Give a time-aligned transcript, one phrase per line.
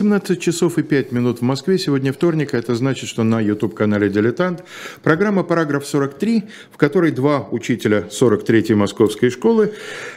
[0.00, 1.76] 18 часов и 5 минут в Москве.
[1.76, 4.64] Сегодня вторник, а это значит, что на YouTube-канале «Дилетант»
[5.02, 9.74] программа «Параграф 43», в которой два учителя 43-й московской школы,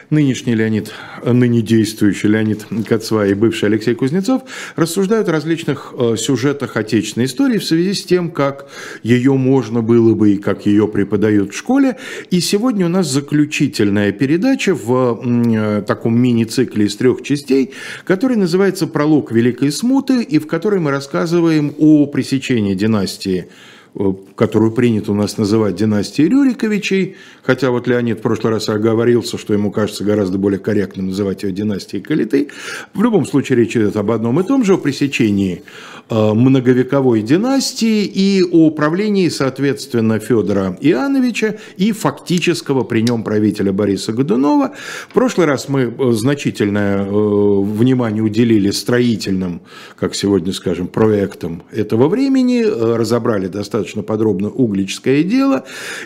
[0.08, 0.90] нынешний Леонид,
[1.22, 4.44] ныне действующий Леонид Кацва и бывший Алексей Кузнецов,
[4.74, 8.70] рассуждают о различных э, сюжетах отечественной истории в связи с тем, как
[9.02, 11.98] ее можно было бы и как ее преподают в школе.
[12.30, 17.72] И сегодня у нас заключительная передача в э, таком мини-цикле из трех частей,
[18.04, 23.48] который называется «Пролог Великой Смуты», и в которой мы рассказываем о пресечении династии
[23.96, 27.14] Э, которую принято у нас называть династией Рюриковичей,
[27.44, 31.52] хотя вот Леонид в прошлый раз оговорился, что ему кажется гораздо более корректным называть ее
[31.52, 32.48] династией Калиты.
[32.92, 35.62] В любом случае речь идет об одном и том же, о пресечении
[36.10, 44.72] многовековой династии и о правлении, соответственно, Федора Иоанновича и фактического при нем правителя Бориса Годунова.
[45.08, 49.62] В прошлый раз мы э, значительное внимание уделили строительным,
[49.96, 55.64] как сегодня скажем, проектам этого времени, разобрали достаточно подробно углическое дело.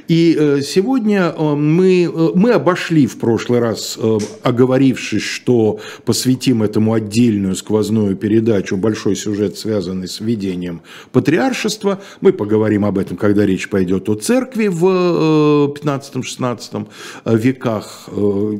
[0.08, 3.98] И э, сегодня э, мы, э, мы обошли в прошлый раз,
[4.42, 9.58] оговорившись, что посвятим этому отдельную сквозную передачу, большой сюжет,
[9.89, 12.00] связанный с введением патриаршества.
[12.20, 16.86] Мы поговорим об этом, когда речь пойдет о церкви в 15-16
[17.25, 18.08] веках.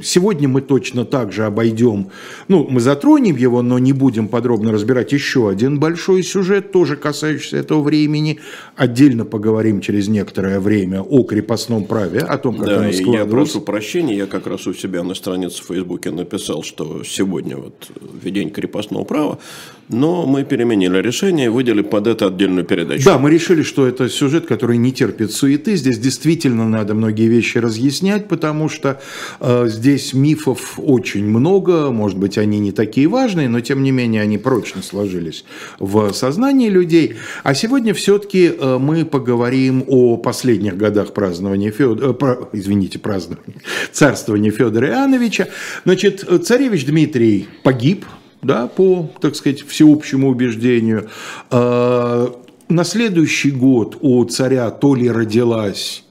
[0.03, 2.11] Сегодня мы точно так же обойдем,
[2.49, 7.59] ну, мы затронем его, но не будем подробно разбирать еще один большой сюжет, тоже касающийся
[7.59, 8.41] этого времени,
[8.77, 13.21] отдельно отдельно поговорим через некоторое время о крепостном праве, о том, как да, оно складывалось.
[13.21, 17.57] я прошу прощения, я как раз у себя на странице в Фейсбуке написал, что сегодня
[17.57, 17.91] вот
[18.23, 19.39] введение крепостного права,
[19.89, 23.05] но мы переменили решение и выделили под это отдельную передачу.
[23.05, 25.77] Да, мы решили, что это сюжет, который не терпит суеты.
[25.77, 29.01] Здесь действительно надо многие вещи разъяснять, потому что
[29.41, 31.91] э, здесь мифов очень много.
[31.91, 35.45] Может быть, они не такие важные, но тем не менее они прочно сложились
[35.79, 37.17] в сознании людей.
[37.43, 43.63] А сегодня все-таки э, мы поговорим о последних годах празднования Федора, э, про, извините, празднования
[43.93, 45.49] царствования Федора Иоанновича.
[45.85, 48.05] Значит, царевич Дмитрий погиб
[48.43, 51.09] да, по, так сказать, всеобщему убеждению.
[51.51, 52.35] А,
[52.69, 56.05] на следующий год у царя то ли родилась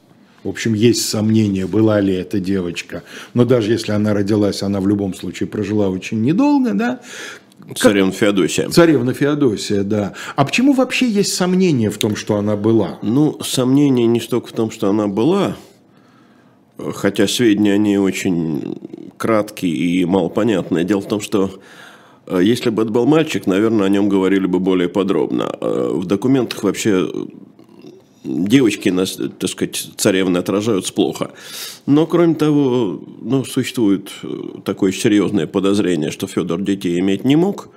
[0.43, 3.03] в общем, есть сомнения, была ли эта девочка.
[3.33, 7.01] Но даже если она родилась, она в любом случае прожила очень недолго, да.
[7.75, 8.69] Царевна Феодосия.
[8.69, 10.13] Царевна Феодосия, да.
[10.37, 12.97] А почему вообще есть сомнения в том, что она была?
[13.01, 15.57] Ну, сомнения не столько в том, что она была,
[16.77, 18.77] хотя сведения о ней очень
[19.17, 20.85] краткие и малопонятные.
[20.85, 21.59] Дело в том, что
[22.31, 25.55] если бы это был мальчик, наверное, о нем говорили бы более подробно.
[25.61, 27.07] Э, в документах вообще
[28.23, 28.93] девочки,
[29.39, 31.31] так сказать, царевны отражаются плохо.
[31.85, 34.27] Но, кроме того, ну, существует э,
[34.65, 37.69] такое серьезное подозрение, что Федор детей иметь не мог.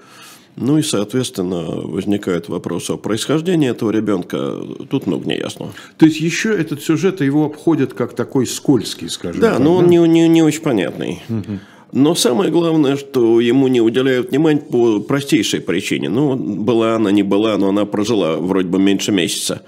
[0.56, 4.61] Ну и, соответственно, возникает вопрос о происхождении этого ребенка.
[4.91, 5.72] Тут много неясного.
[5.97, 9.59] То есть еще этот сюжет его обходит как такой скользкий, скажем да, так.
[9.61, 11.22] Но да, но он не, не, не очень понятный.
[11.28, 11.61] Угу.
[11.92, 16.08] Но самое главное, что ему не уделяют внимания по простейшей причине.
[16.08, 19.62] Ну, была она, не была, но она прожила вроде бы меньше месяца.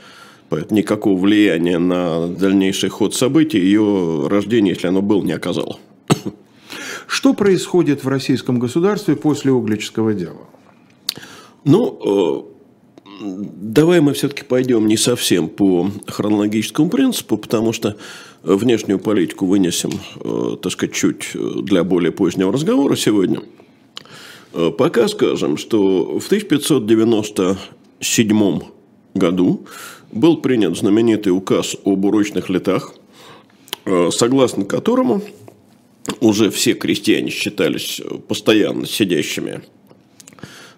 [0.48, 5.78] Поэтому никакого влияния на дальнейший ход событий ее рождение, если оно было, не оказало.
[7.06, 10.46] Что происходит в российском государстве после Углического дела?
[11.64, 12.51] Ну, э,
[13.22, 17.96] давай мы все-таки пойдем не совсем по хронологическому принципу, потому что
[18.42, 23.40] внешнюю политику вынесем, э, так сказать, чуть э, для более позднего разговора сегодня.
[24.52, 28.60] Э, пока скажем, что в 1597
[29.14, 29.64] году
[30.10, 32.94] был принят знаменитый указ об урочных летах,
[34.10, 35.22] согласно которому
[36.20, 39.62] уже все крестьяне считались постоянно сидящими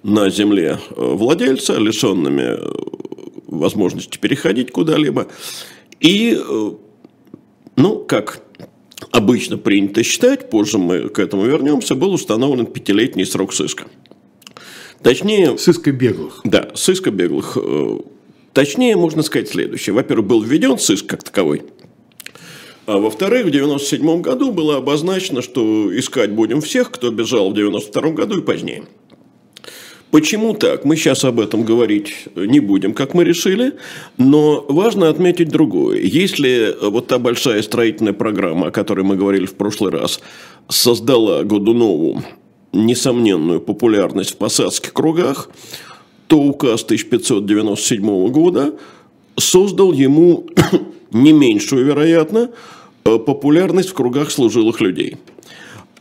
[0.05, 2.59] на земле владельца, лишенными
[3.49, 5.27] возможности переходить куда-либо.
[6.01, 6.39] И
[7.77, 8.43] ну, как
[9.11, 13.87] обычно принято считать, позже мы к этому вернемся, был установлен пятилетний срок сыска.
[15.03, 15.59] Точнее...
[15.59, 16.41] Сыска беглых.
[16.45, 17.59] Да, сыска беглых.
[17.61, 17.99] Э,
[18.53, 19.95] точнее, можно сказать следующее.
[19.95, 21.62] Во-первых, был введен сыск как таковой.
[22.87, 28.11] А во-вторых, в 1997 году было обозначено, что искать будем всех, кто бежал в 1992
[28.12, 28.85] году и позднее.
[30.14, 30.84] Почему так?
[30.84, 33.72] Мы сейчас об этом говорить не будем, как мы решили,
[34.16, 35.99] но важно отметить другое.
[36.02, 40.20] Если вот та большая строительная программа, о которой мы говорили в прошлый раз,
[40.69, 42.22] создала Годунову
[42.72, 45.50] несомненную популярность в посадских кругах,
[46.28, 48.75] то указ 1597 года
[49.37, 50.46] создал ему
[51.11, 52.50] не меньшую, вероятно,
[53.02, 55.34] популярность в кругах служилых людей– Э,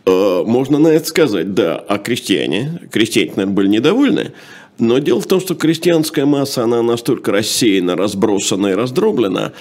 [0.05, 4.33] можно на это сказать, да, а крестьяне, крестьяне, наверное, были недовольны,
[4.79, 9.53] Но дело в том, что крестьянская масса, она настолько рассеяна, разбросана и раздроблена,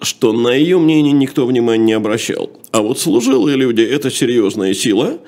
[0.00, 2.50] что на ее мнение никто внимания не обращал.
[2.72, 5.18] А вот служилые люди– это серьезная сила,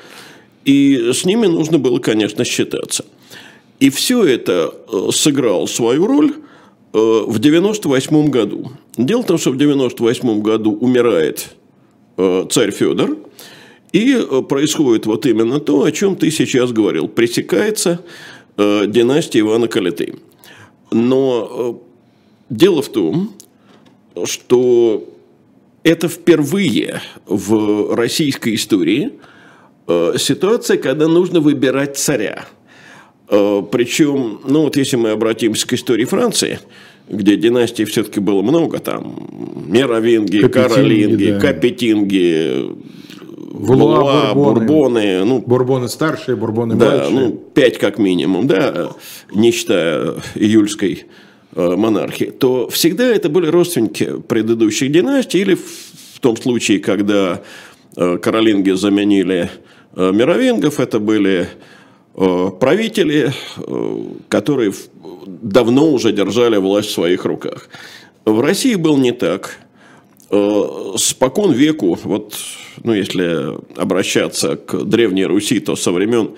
[0.65, 3.05] и с ними нужно было, конечно, считаться.
[3.79, 6.33] И все это э, сыграло свою роль
[6.93, 8.73] э, в 98 году.
[8.97, 11.55] Дело в том, что в 98 году умирает
[12.17, 13.19] э, царь Федор,
[13.93, 14.17] и
[14.49, 17.09] происходит вот именно то, о чем ты сейчас говорил.
[17.09, 18.00] Пресекается
[18.56, 20.15] династия Ивана Калиты.
[20.91, 21.83] Но
[22.49, 23.35] дело в том,
[24.25, 25.09] что
[25.83, 29.12] это впервые в российской истории
[30.19, 32.47] ситуация, когда нужно выбирать царя–
[33.29, 36.59] Э, Причем, ну вот если мы обратимся к истории Франции,
[37.09, 41.41] где династий все-таки было много, там Меровинги, Капетинги, Каролинги, да.
[41.41, 42.71] Капетинги,
[43.37, 44.67] Валуа, Бурбоны.
[44.67, 45.25] Бурбоны.
[45.25, 47.21] Ну, бурбоны старшие, Бурбоны да, младшие.
[47.21, 48.91] ну, пять как минимум, да,
[49.33, 51.05] не считая июльской
[51.55, 57.43] э, монархии, то всегда это были родственники предыдущих династий, или в том случае, когда
[57.97, 59.50] э, Каролинги заменили
[59.94, 61.49] Мировингов, это были
[62.19, 64.73] Э, правители, э, которые
[65.27, 67.69] давно уже держали власть в своих руках.
[68.25, 69.59] В России был не так.
[70.31, 72.34] Э, спокон веку, вот,
[72.82, 76.32] ну, если обращаться к Древней Руси, то со времен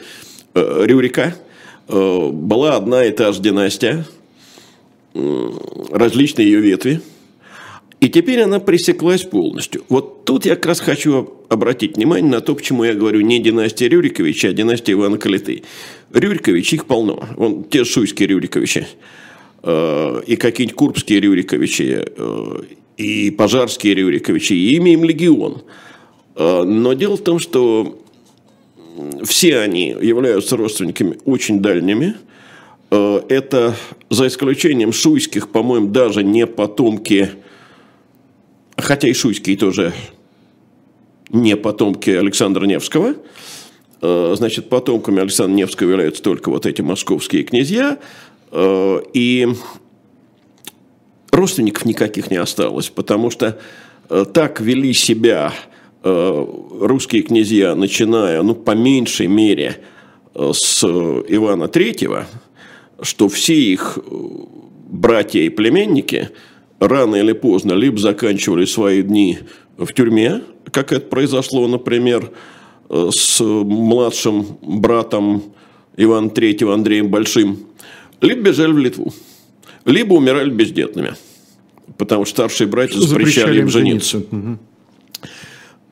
[0.55, 1.37] Рюрика
[1.87, 4.05] была одна и та же династия,
[5.15, 7.01] различные ее ветви–
[8.01, 9.85] и теперь она пресеклась полностью.
[9.89, 13.89] Вот тут я как раз хочу обратить внимание на то, почему я говорю не династия
[13.89, 15.65] Рюриковича, а династия Ивана Калиты.
[16.13, 17.25] Рюрикович, их полно.
[17.37, 18.87] Вон те шуйские Рюриковичи,
[19.65, 22.05] э, и какие-нибудь курбские Рюриковичи,
[22.99, 25.63] и пожарские Рюриковичи, и имя им легион.
[26.37, 27.99] Э, но дело в том, что
[29.25, 32.17] все они являются родственниками очень дальними.
[32.91, 33.77] Это,
[34.09, 37.31] за исключением шуйских, по-моему, даже не потомки
[38.79, 39.93] хотя и Шуйский тоже
[41.31, 43.17] не потомки Александра Невского,
[44.01, 47.99] э, значит, потомками Александра Невского являются только вот эти московские князья,
[48.51, 49.47] и
[51.31, 53.59] родственников никаких не осталось, потому что
[54.09, 55.53] э, так вели себя
[56.01, 59.79] русские князья, начиная, ну, по меньшей мере,
[60.33, 62.29] с Ивана Третьего,
[63.03, 63.99] что все их
[64.89, 66.31] братья и племенники–
[66.81, 69.39] рано или поздно либо заканчивали свои дни
[69.77, 72.31] в тюрьме, как это произошло, например,
[72.89, 75.43] э, с младшим братом
[75.97, 77.59] Ивана Третьего Андреем Большим,
[78.21, 79.13] либо бежали в Литву,
[79.89, 81.15] либо умирали бездетными,
[81.97, 84.19] потому что старшие братья запрещали, запрещали им жениться.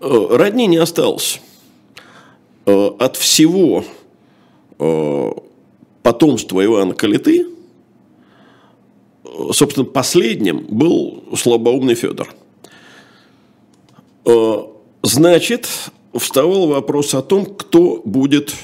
[0.01, 0.37] Угу.
[0.37, 1.41] Родни не осталось.
[2.67, 3.85] Э, от всего
[6.03, 7.47] потомства Ивана Калиты–
[9.53, 12.35] собственно, последним был слабоумный Федор.
[14.25, 14.57] Э,
[15.03, 15.69] значит,
[16.15, 18.55] вставал вопрос о том, кто будет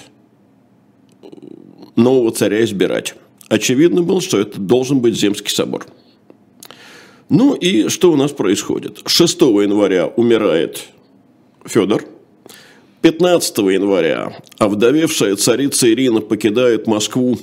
[1.97, 3.15] нового царя избирать.
[3.53, 5.85] Очевидно было, что это должен быть Земский собор.
[7.29, 9.03] Ну и что у нас происходит?
[9.05, 10.85] 6 января умирает
[11.67, 12.03] Федор.
[13.03, 17.39] 15 января овдовевшая царица Ирина покидает Москву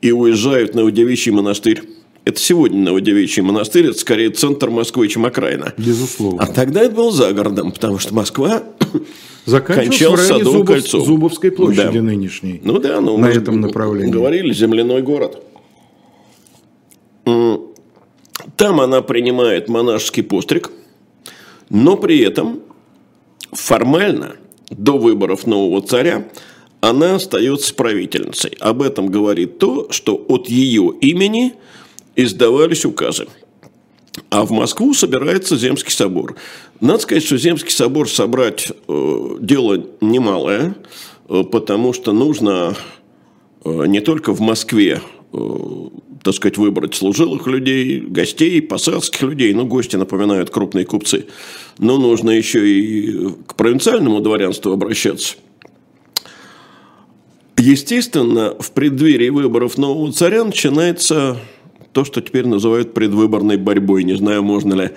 [0.00, 1.82] и уезжает на Удевичий монастырь.
[2.24, 5.74] Это сегодня Новодевичий монастырь, это скорее центр Москвы, чем окраина.
[5.76, 6.42] Безусловно.
[6.42, 8.62] А тогда это был за городом, потому что Москва
[9.44, 11.04] кончалась в Садовым Зубов, кольцом.
[11.04, 12.02] Зубовской площади да.
[12.02, 12.62] нынешней.
[12.64, 14.10] Ну да, ну, на этом направлении.
[14.10, 15.42] Говорили, земляной город.
[17.24, 20.70] Там она принимает монашеский постриг,
[21.68, 22.60] но при этом
[23.52, 24.36] формально
[24.70, 26.26] до выборов нового царя
[26.80, 28.52] она остается правительницей.
[28.60, 31.52] Об этом говорит то, что от ее имени–
[32.16, 33.26] издавались указы.
[34.30, 36.36] А в Москву собирается Земский собор.
[36.80, 40.76] Надо сказать, что Земский собор собрать э, дело немалое,
[41.28, 42.76] э, потому что нужно
[43.64, 45.00] э, не только в Москве,
[45.32, 45.38] э,
[46.22, 51.26] так сказать, выбрать служилых людей, гостей, посадских людей, ну, гости напоминают крупные купцы,
[51.78, 55.36] но нужно еще и к провинциальному дворянству обращаться.
[57.56, 61.38] Естественно, в преддверии выборов нового царя начинается
[61.94, 64.04] то, что теперь называют предвыборной борьбой.
[64.04, 64.90] Не знаю, можно ли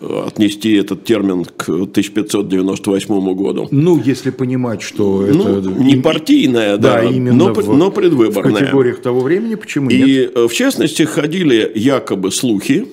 [0.00, 3.68] э, отнести этот термин к 1598 году.
[3.70, 5.68] Ну, если понимать, что ну, это...
[5.68, 8.54] Не партийная, да, да именно но, в, но предвыборная.
[8.54, 10.08] В категориях того времени, почему нет?
[10.08, 12.86] И, э, в частности, ходили якобы слухи.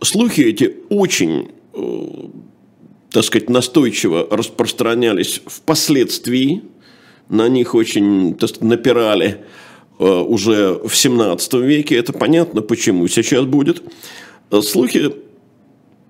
[0.00, 2.06] Слухи эти очень, э,
[3.10, 6.62] так сказать, настойчиво распространялись впоследствии.
[7.28, 9.40] На них очень так сказать, напирали
[9.98, 11.96] уже в 17 веке.
[11.96, 13.82] Это понятно, почему сейчас будет.
[14.62, 15.12] Слухи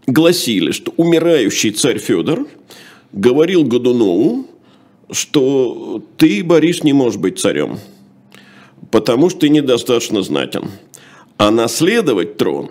[0.07, 2.47] гласили, что умирающий царь Федор
[3.12, 4.47] говорил Годунову,
[5.11, 7.79] что ты, Борис, не можешь быть царем,
[8.91, 10.71] потому что ты недостаточно знатен.
[11.37, 12.71] А наследовать трон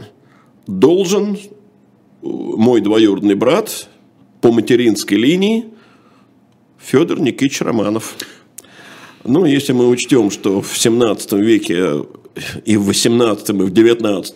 [0.67, 1.38] должен
[2.22, 3.88] мой двоюродный брат
[4.41, 5.65] по материнской линии
[6.79, 8.17] Федор Никитич Романов.
[9.25, 12.03] Ну, если мы учтем, что в 17 веке
[12.65, 14.36] и в 18 и в 19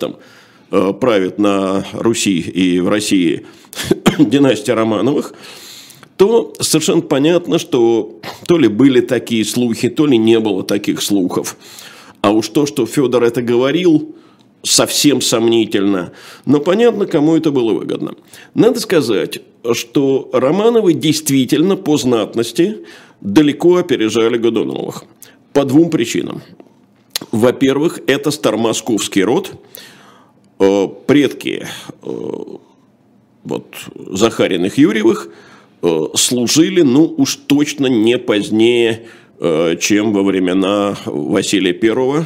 [0.72, 3.46] э, правит на Руси и в России
[4.17, 5.34] династия Романовых,
[6.15, 11.58] то совершенно понятно, что то ли были такие слухи, то ли не было таких слухов.
[12.22, 14.15] А уж то, что Федор это говорил,
[14.63, 16.13] совсем сомнительно.
[16.45, 18.15] Но понятно, кому это было выгодно.
[18.53, 19.39] Надо сказать,
[19.73, 22.79] что Романовы действительно по знатности
[23.21, 25.03] далеко опережали Годуновых.
[25.53, 26.41] По двум причинам.
[27.31, 29.53] Во-первых, это старомосковский род.
[30.59, 31.67] Э, предки
[32.01, 32.41] э,
[33.43, 35.29] вот, Захариных Юрьевых
[35.81, 39.07] э, служили, ну уж точно не позднее,
[39.79, 42.25] чем во времена Василия Первого,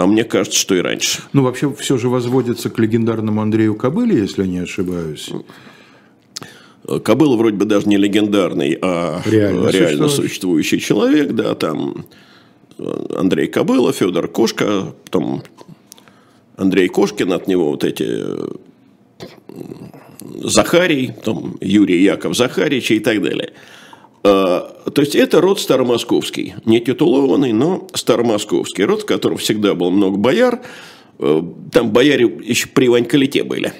[0.00, 1.20] а мне кажется, что и раньше.
[1.34, 5.30] Ну, вообще, все же возводится к легендарному Андрею Кобыле, если не ошибаюсь.
[7.04, 12.06] Кобыла вроде бы даже не легендарный, а реально, реально существующий человек, да, там
[13.14, 15.42] Андрей Кобыла, Федор Кошка, потом
[16.56, 18.24] Андрей Кошкин, от него вот эти
[20.42, 23.52] Захарий, там Юрий Яков Захарич и так далее.
[24.22, 29.90] А, то есть это род старомосковский, не титулованный, но старомосковский род, в котором всегда было
[29.90, 30.60] много бояр.
[31.18, 33.72] Э, там бояре еще при Ванькалите были.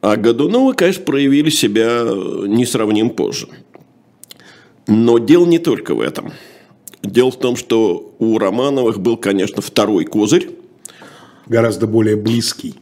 [0.00, 2.04] А Годуновы, конечно, проявили себя
[2.46, 3.48] несравним позже.
[4.86, 6.32] Но дело не только в этом.
[7.02, 10.50] Дело в том, что у Романовых был, конечно, второй козырь.
[11.46, 12.74] Гораздо более близкий.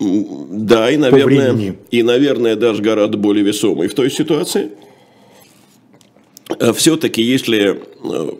[0.00, 4.72] Да, и, наверное, и, наверное, даже гораздо более весомый в той ситуации.
[6.60, 8.30] А Все-таки, если э,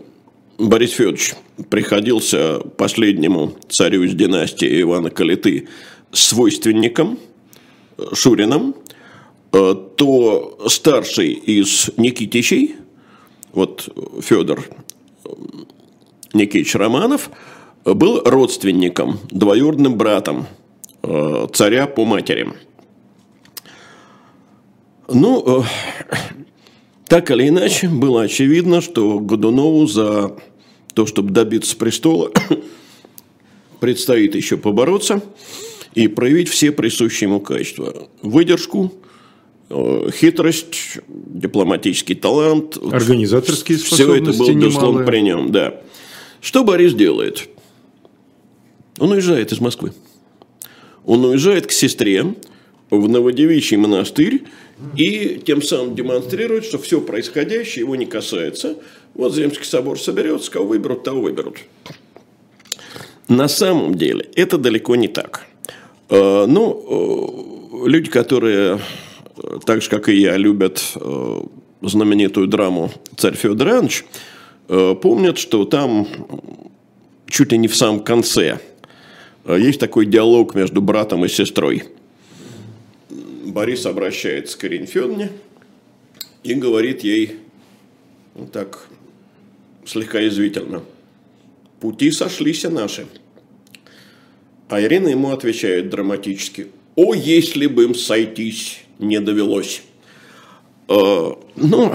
[0.58, 1.34] Борис Федорович
[1.70, 5.68] приходился последнему царю из династии Ивана Калиты
[6.12, 7.18] свойственником–
[8.12, 8.74] Шурином,
[9.52, 12.76] э, то старший из Никитичей,
[13.52, 13.88] вот
[14.20, 14.64] Федор
[16.32, 17.30] Никитич Романов,
[17.84, 20.46] был родственником, двоюродным братом
[21.02, 22.52] э, царя по матери.
[25.08, 25.64] Ну, э,
[27.08, 30.36] так или иначе, было очевидно, что Годунову за
[30.94, 32.30] то, чтобы добиться престола,
[33.80, 35.22] предстоит еще побороться–
[35.94, 38.08] и проявить все присущие ему качества.
[38.20, 38.92] Выдержку,
[39.70, 42.76] э, хитрость, дипломатический талант.
[42.76, 45.80] Организаторские способности Все это было, безусловно, при нем, да.
[46.40, 47.48] Что Борис делает?
[48.98, 49.92] Он уезжает из Москвы.
[51.04, 52.34] Он уезжает к сестре
[53.00, 54.44] в Новодевичий монастырь
[54.96, 58.76] и тем самым демонстрирует, что все происходящее его не касается.
[59.14, 61.58] Вот Земский собор соберется, кого выберут, того выберут.
[63.28, 65.46] На самом деле это далеко не так.
[66.10, 68.80] Э, ну, э, люди, которые
[69.36, 70.82] э, так же, как и я, любят
[71.80, 74.04] знаменитую драму «Царь Федор Иванович»,
[74.66, 76.08] помнят, что там
[77.26, 78.58] чуть ли не в самом конце
[79.46, 81.84] есть такой диалог между братом и сестрой.
[83.54, 85.30] Борис обращается к Федоровне
[86.42, 87.36] и говорит ей
[88.34, 88.88] вот так
[89.86, 90.82] слегка извительно.
[91.78, 93.06] «Пути сошлись наши».
[94.68, 96.66] А Ирина ему отвечает драматически.
[96.96, 99.82] О, если бы им сойтись не довелось.
[100.88, 101.94] Э, ну,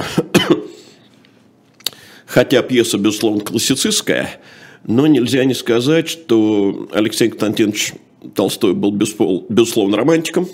[2.25, 4.39] хотя пьеса, безусловно, классицистская,
[4.85, 7.95] но нельзя не сказать, что Алексей Константинович
[8.33, 10.47] Толстой был, безусловно, романтиком.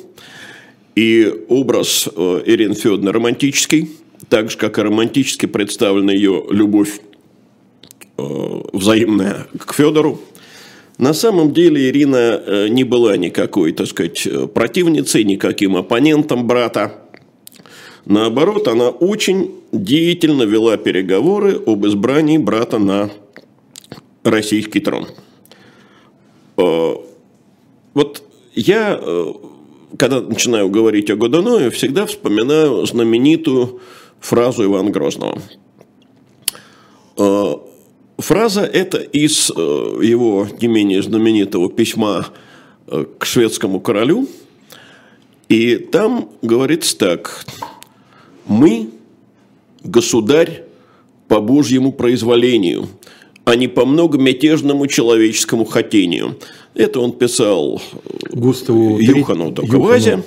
[0.95, 3.91] И образ э, Ирины Федоровны романтический,
[4.29, 6.99] так же, как и романтически представлена ее любовь
[8.17, 10.19] э, взаимная к Федору–
[10.97, 16.93] на самом деле Ирина э, не была никакой, так сказать, противницей, никаким оппонентом брата.
[18.05, 23.09] Наоборот, она очень деятельно вела переговоры об избрании брата на
[24.23, 25.07] российский трон.
[26.55, 28.23] Вот
[28.53, 28.99] я,
[29.97, 33.79] когда начинаю говорить о Годунове, всегда вспоминаю знаменитую
[34.19, 35.41] фразу Ивана Грозного–
[38.17, 42.27] Фраза эта из э, его не менее знаменитого письма
[42.87, 44.27] э, к шведскому королю.
[45.49, 47.45] И там говорится так.
[48.47, 48.89] «Мы,
[49.83, 50.63] государь,
[51.27, 52.87] по Божьему произволению,
[53.45, 56.37] а не по многомятежному человеческому хотению.
[56.73, 57.81] Это он писал
[58.31, 60.23] Густаву Юхану Токовазе,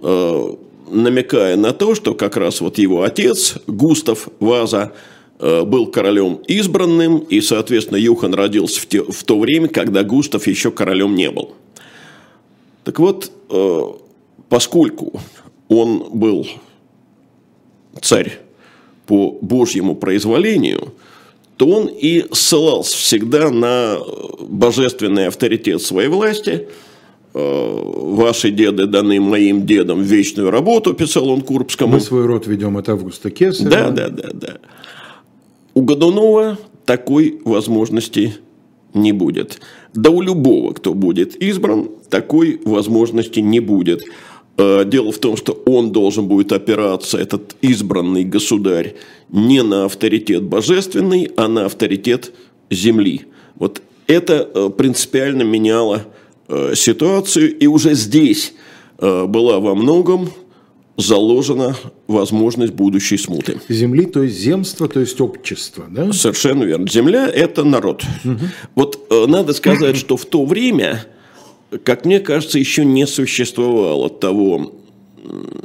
[0.00, 4.92] намекая на то, что как раз вот его отец, Густав Ваза,
[5.38, 10.70] был королем избранным, и, соответственно, Юхан родился в, те, в то время, когда Густав еще
[10.70, 11.54] королем не был.
[12.84, 13.32] Так вот,
[14.48, 15.20] поскольку
[15.68, 16.46] он был
[18.00, 18.38] царь
[19.06, 20.94] по Божьему произволению,
[21.56, 23.98] то он и ссылался всегда на
[24.40, 26.68] божественный авторитет своей власти.
[27.32, 27.82] «Э,
[28.14, 31.94] Ваши деды даны моим дедам вечную работу, писал он Курбскому.
[31.94, 33.70] Мы свой род ведем от Августа Кесарева.
[33.70, 34.56] Да, да, да, да.
[35.74, 38.34] У Годунова такой возможности
[38.94, 39.60] не будет.
[39.92, 44.02] Да у любого, кто будет избран, такой возможности не будет.
[44.56, 48.94] Э, дело в том, что он должен будет опираться, этот избранный государь,
[49.28, 52.32] не на авторитет божественный, а на авторитет
[52.70, 53.22] земли.
[53.56, 56.06] Вот это э, принципиально меняло
[56.48, 58.54] э, ситуацию, и уже здесь
[58.96, 60.30] была во многом
[60.96, 63.60] заложена возможность будущей смуты.
[63.68, 66.12] Земли, то есть земство, то есть общество, да?
[66.12, 66.88] Совершенно верно.
[66.88, 68.04] Земля– это народ.
[68.24, 68.38] Угу.
[68.76, 71.04] Вот надо сказать, что в то время
[71.82, 74.74] как мне кажется, еще не существовало того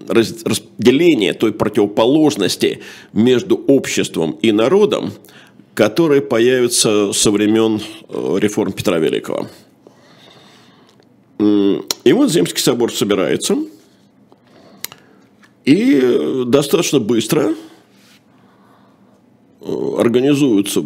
[0.07, 2.79] разделения, той противоположности
[3.13, 5.11] между обществом и народом,
[5.73, 9.47] которая появится со времен э, реформ Петра Великого.
[11.39, 13.57] И вот Земский собор собирается,
[15.65, 17.53] и достаточно быстро
[19.61, 20.85] э, организуются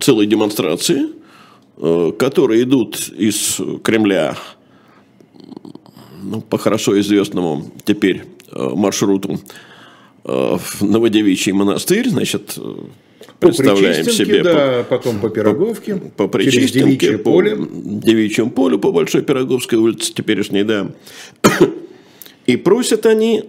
[0.00, 1.08] целые демонстрации–
[1.76, 4.36] которые идут из Кремля
[6.24, 9.40] ну, по хорошо известному теперь э, маршруту
[10.24, 12.58] э, в Новодевичий монастырь, значит,
[13.38, 14.42] представляем по себе.
[14.42, 17.56] Да, по, потом по Пироговке, по, по Причистенке, по поле.
[17.58, 20.90] Девичьему полю, по Большой Пироговской улице теперешней, да.
[22.46, 23.44] И просят они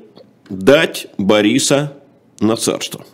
[0.50, 1.98] дать Бориса
[2.40, 3.06] на царство.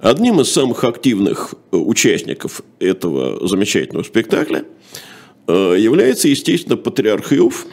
[0.00, 4.64] Одним из самых активных э, участников этого замечательного спектакля
[5.46, 7.66] э, является, естественно, патриарх Иов,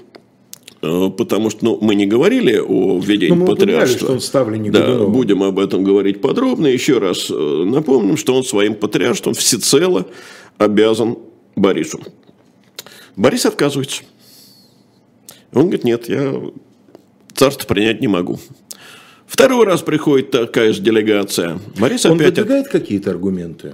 [0.81, 4.19] э, потому что ну, мы не говорили о введении Но мы патриаршества.
[4.19, 5.09] что он да, Годунова.
[5.09, 6.67] будем об этом говорить подробно.
[6.67, 10.05] Еще раз напомним, что он своим патриаршеством всецело
[10.57, 11.17] обязан
[11.55, 12.01] Борису.
[13.15, 14.03] Борис отказывается.
[15.53, 16.41] Он говорит, нет, я
[17.33, 18.37] царство принять не могу.
[19.27, 21.59] Второй раз приходит такая же делегация.
[21.77, 22.37] Борис Он опять...
[22.37, 23.73] выдвигает какие-то аргументы?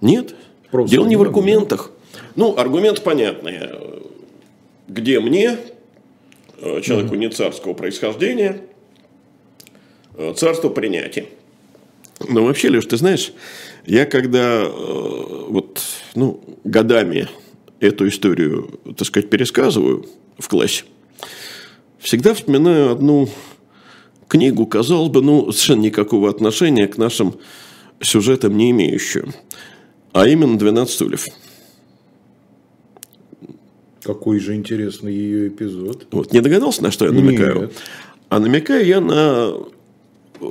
[0.00, 0.34] Нет.
[0.70, 1.90] Просто Дело не в аргументах.
[2.36, 3.58] Ну, аргумент понятный.
[4.86, 5.58] Где мне,
[6.58, 8.62] э, человеку не царского происхождения,
[10.14, 11.26] э, царство принятия.
[12.28, 13.32] Но вообще, Леш, ты знаешь,
[13.86, 15.82] я когда э, вот,
[16.14, 17.28] ну, годами
[17.80, 20.06] эту историю, так сказать, пересказываю
[20.38, 20.84] в классе,
[21.98, 23.28] всегда вспоминаю одну
[24.30, 27.34] книгу, казалось бы, ну, совершенно никакого отношения к нашим
[28.00, 29.34] сюжетам не имеющую.
[30.12, 31.26] А именно «12 стульев».
[34.02, 36.06] Какой же интересный ее эпизод.
[36.10, 37.60] Вот, не догадался, на что я намекаю?
[37.62, 37.72] Нет.
[38.30, 39.52] А намекаю я на
[40.40, 40.46] э,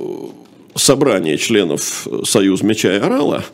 [0.76, 3.44] собрание членов Союза Меча и Орала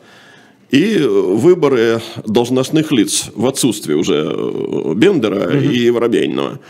[0.71, 5.59] и выборы должностных лиц в отсутствие уже э, Бендера угу.
[5.59, 6.61] и Воробьянинова.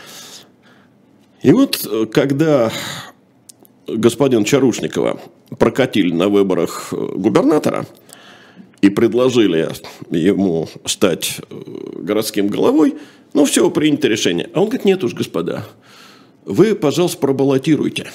[1.41, 2.71] И вот, э, когда
[3.87, 5.19] господина Чарушникова
[5.57, 7.85] прокатили на выборах э, губернатора
[8.81, 9.69] и предложили
[10.11, 11.55] ему стать э,
[12.01, 12.95] городским головой,
[13.33, 14.49] ну, все, принято решение.
[14.53, 15.65] А он говорит, нет уж, господа,
[16.45, 18.07] вы, пожалуйста, пробаллотируйте.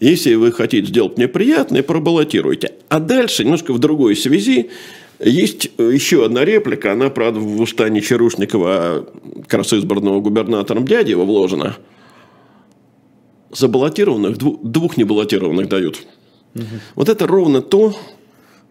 [0.00, 2.72] Если вы хотите сделать мне приятное, пробаллотируйте.
[2.88, 4.70] А дальше, немножко в другой связи,
[5.20, 9.06] есть еще одна реплика, она, правда, в уста не Чарушникова, а
[9.42, 11.76] как раз избранного губернатором дяди его вложена–
[13.52, 16.02] забаллотированных, двух небаллотированных дают.
[16.54, 16.64] Угу.
[16.96, 17.94] Вот это ровно то,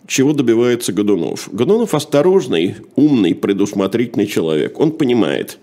[0.07, 1.49] чего добивается Годунов.
[1.51, 4.79] Годунов осторожный, умный, предусмотрительный человек.
[4.79, 5.59] Он понимает,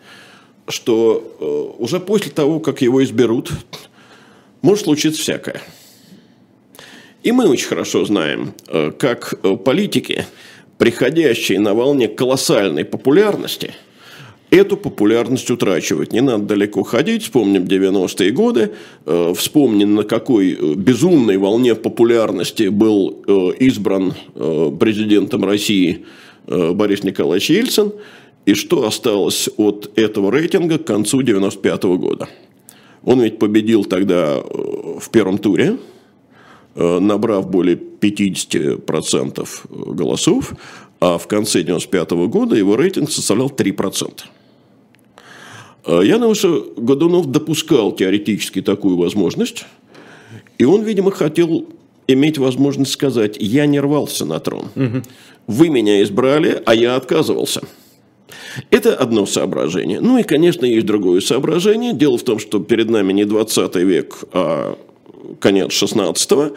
[0.68, 3.50] что э, уже после того, как его изберут,
[4.62, 5.60] может случиться всякое.
[7.22, 10.24] И мы очень хорошо знаем, э, как э, политики,
[10.78, 13.74] приходящие на волне колоссальной популярности–
[14.50, 16.12] эту популярность утрачивать.
[16.12, 18.72] Не надо далеко ходить, вспомним 90-е годы,
[19.04, 24.14] э, вспомним, на какой э, безумной волне популярности был э, избран
[24.78, 26.04] президентом России
[26.46, 27.92] Борис Николаевич Ельцин,
[28.46, 32.28] и что осталось от этого рейтинга к концу 95 -го года.
[33.04, 35.76] Он ведь победил тогда в первом туре,
[36.74, 40.54] набрав более 50% голосов,
[41.00, 44.24] а в конце 1995 года его рейтинг составлял 3%.
[45.88, 49.64] Я думаю, что Годунов допускал теоретически такую возможность,
[50.58, 51.66] и он, видимо, хотел
[52.06, 54.66] иметь возможность сказать, я не рвался на трон.
[54.76, 55.02] Угу.
[55.46, 57.62] Вы меня избрали, а я отказывался.
[58.70, 60.00] Это одно соображение.
[60.00, 61.92] Ну и, конечно, есть другое соображение.
[61.94, 64.76] Дело в том, что перед нами не 20 век, а
[65.40, 66.52] конец 16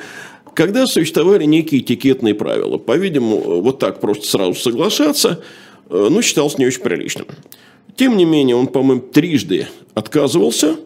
[0.54, 2.78] когда существовали некие этикетные правила.
[2.78, 5.42] По-видимому, вот так просто сразу соглашаться,
[5.90, 7.28] э, ну, считалось не очень приличным.
[7.96, 10.78] Тем не менее, он, по-моему, трижды отказывался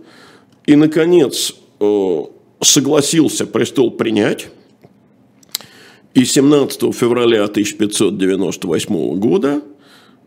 [0.65, 2.23] и, наконец, э,
[2.61, 4.47] согласился престол принять.
[6.13, 9.61] И 17 февраля 1598 года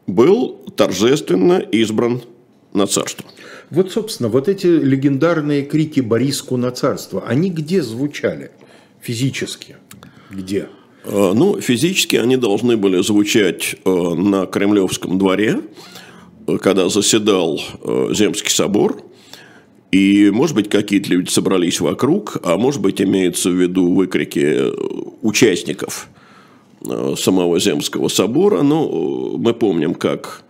[0.06, 2.22] был торжественно избран
[2.72, 3.24] на царство.
[3.70, 8.50] Вот, собственно, вот эти легендарные крики Бориску на царство, они где звучали
[9.00, 9.76] физически?
[10.30, 10.68] Где?
[11.04, 15.60] Э, ну, физически они должны были звучать э, на Кремлевском дворе,
[16.60, 17.60] когда заседал
[18.12, 19.02] Земский собор–
[19.90, 24.72] и, может быть, какие-то люди собрались вокруг, а может быть, имеются в виду выкрики э,
[25.22, 26.08] участников
[26.86, 28.60] э, самого Земского собора.
[28.62, 30.42] Но э, мы помним, как,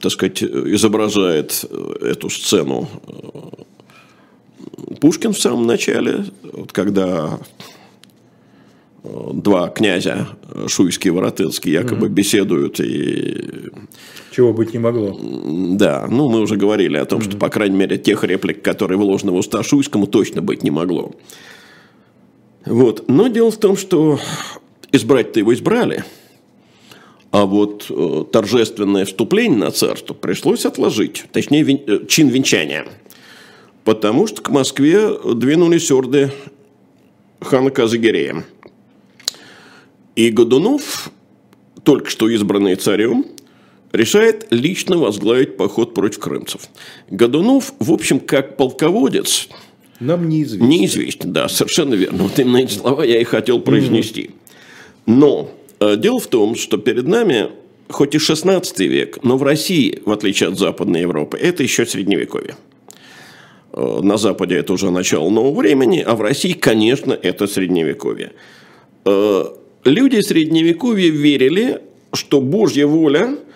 [0.00, 1.64] так сказать, изображает
[2.02, 2.90] эту сцену
[5.00, 6.26] Пушкин в самом начале,
[6.72, 7.38] когда
[9.04, 10.28] два князя,
[10.68, 12.14] Шуйский и Воротынский, якобы угу.
[12.14, 13.70] беседуют и
[14.32, 15.18] чего быть не могло.
[15.76, 17.24] Да, ну мы уже говорили о том, mm-hmm.
[17.24, 21.12] что, по крайней мере, тех реплик, которые вложены в уста Шуйскому, точно быть не могло.
[22.64, 23.04] Вот.
[23.08, 24.18] Но дело в том, что
[24.90, 26.04] избрать-то его избрали,
[27.30, 32.86] а вот э, торжественное вступление на царство пришлось отложить, точнее, вин, э, чин венчания.
[33.84, 36.32] Потому что к Москве двинулись орды
[37.40, 38.44] хана Казагирея.
[40.16, 41.10] И Годунов,
[41.82, 43.26] только что избранный царем,
[43.92, 46.62] решает лично возглавить поход против крымцев.
[47.10, 49.48] Годунов, в общем, как полководец,
[50.02, 50.68] нам неизвестен.
[50.68, 52.24] Неизвестен, да, совершенно верно.
[52.24, 54.30] Вот именно эти слова я и хотел произнести.
[55.06, 57.50] Но э, дело в том, что перед нами,
[57.88, 62.56] хоть и 16 век, но в России, в отличие от Западной Европы, это еще Средневековье.
[63.72, 68.32] Э, на Западе это уже начало нового времени, а в России, конечно, это Средневековье.
[69.84, 71.80] Э, люди Средневековья верили,
[72.12, 73.36] что Божья воля–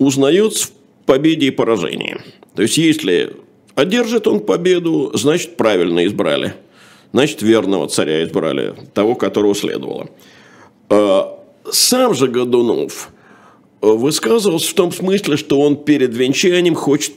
[0.00, 0.70] узнается в
[1.04, 2.16] победе и поражении.
[2.56, 3.36] То есть, если
[3.76, 6.54] одержит он победу, значит, правильно избрали.
[7.12, 10.08] Значит, верного царя избрали, того, которого следовало.
[10.88, 11.38] А,
[11.70, 13.10] сам же Годунов
[13.82, 17.12] высказывался в том смысле, что он перед венчанием хочет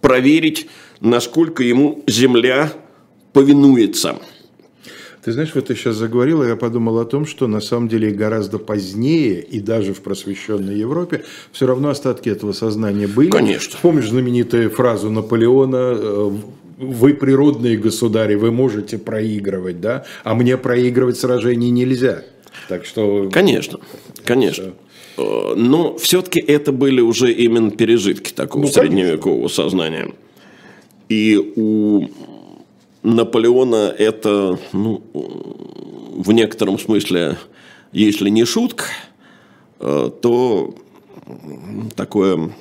[0.00, 0.68] проверить,
[1.00, 2.72] насколько ему земля
[3.32, 4.20] повинуется–
[5.24, 8.58] ты знаешь, вот ты сейчас заговорила, я подумал о том, что на самом деле гораздо
[8.58, 13.30] позднее, и даже в просвещенной Европе, все равно остатки этого сознания были.
[13.30, 13.78] Конечно.
[13.82, 16.30] Помнишь знаменитую фразу Наполеона э,
[16.78, 22.24] вы природные государи, вы можете проигрывать, да, а мне проигрывать сражений нельзя.
[22.68, 23.30] Так что...
[23.30, 23.78] Конечно,
[24.24, 24.72] конечно.
[25.18, 30.12] Э, но все-таки это были уже именно пережитки такого ну, средневекового сознания.
[31.08, 32.08] И у
[33.02, 37.36] Наполеона это, ну, в некотором смысле,
[37.92, 38.84] если не шутка,
[39.80, 40.74] э, то
[41.96, 42.52] такое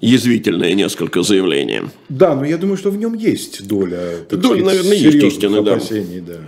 [0.00, 1.90] язвительное несколько заявление.
[2.08, 4.24] Да, но я думаю, что в нем есть доля.
[4.30, 5.78] Доля, сказать, наверное, есть истины, да.
[6.26, 6.40] да.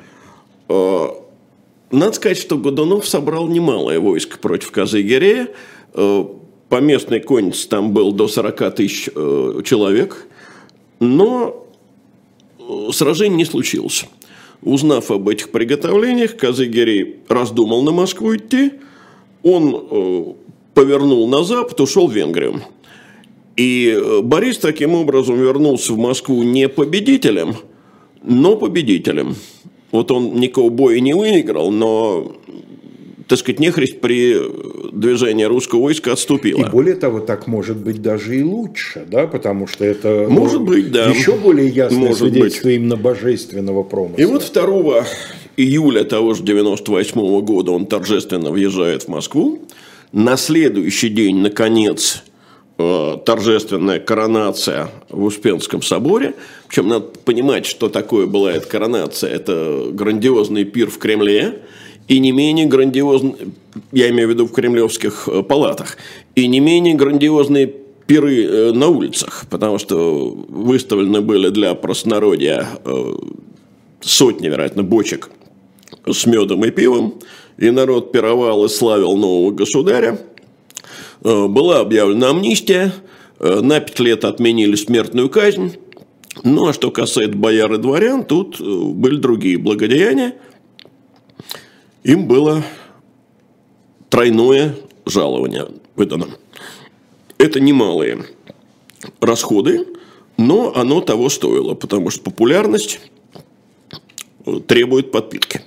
[0.71, 1.09] Э,
[1.91, 5.49] надо сказать, что Годунов собрал немалое войско против Казыгерея.
[5.93, 6.25] Э,
[6.71, 10.27] по местной коннице там был до 40 тысяч человек.
[11.01, 11.62] Но
[12.92, 14.06] сражений не случилось.
[14.62, 18.72] Узнав об этих приготовлениях, Казыгерей раздумал на Москву идти.
[19.42, 20.24] Он э,
[20.74, 22.62] повернул на запад, ушел в Венгрию.
[23.56, 27.56] И э, Борис таким образом вернулся в Москву не победителем,
[28.22, 29.35] но победителем.
[29.90, 32.32] Вот он никого боя не выиграл, но
[33.33, 34.37] так сказать, нехрист при
[34.92, 36.66] движении русского войска отступила.
[36.66, 40.92] И более того, так может быть даже и лучше, да, потому что это может быть,
[40.92, 41.07] да.
[41.07, 42.77] еще более ясное может свидетельство быть.
[42.77, 44.21] именно божественного промысла.
[44.21, 45.07] И вот 2
[45.57, 49.61] июля того же 98 -го года он торжественно въезжает в Москву.
[50.12, 52.25] На следующий день, наконец,
[52.77, 56.35] э, торжественная коронация в Успенском соборе.
[56.68, 59.31] Причем надо понимать, что такое была эта коронация.
[59.31, 61.62] Это грандиозный пир в Кремле–
[62.09, 63.35] и не менее грандиозные,
[63.93, 65.97] я имею в виду в кремлевских э, палатах,
[66.35, 67.73] и не менее грандиозные
[68.07, 73.15] пиры э, на улицах, потому что выставлены были для простонародья э,
[74.01, 75.31] сотни, вероятно, бочек
[76.11, 77.21] с медом и пивом,
[77.59, 80.19] и народ пировал и славил нового государя.
[81.21, 82.93] Была объявлена амнистия,
[83.38, 85.77] на пять лет отменили смертную казнь.
[86.43, 90.35] Ну, а что касается бояр и дворян, тут были другие благодеяния.
[92.05, 92.65] Им было
[94.09, 96.27] тройное жалование выдано.
[97.38, 98.25] Это немалые
[99.21, 99.87] расходы,
[100.37, 103.01] но оно того стоило, потому что популярность
[104.67, 105.62] требует подпитки.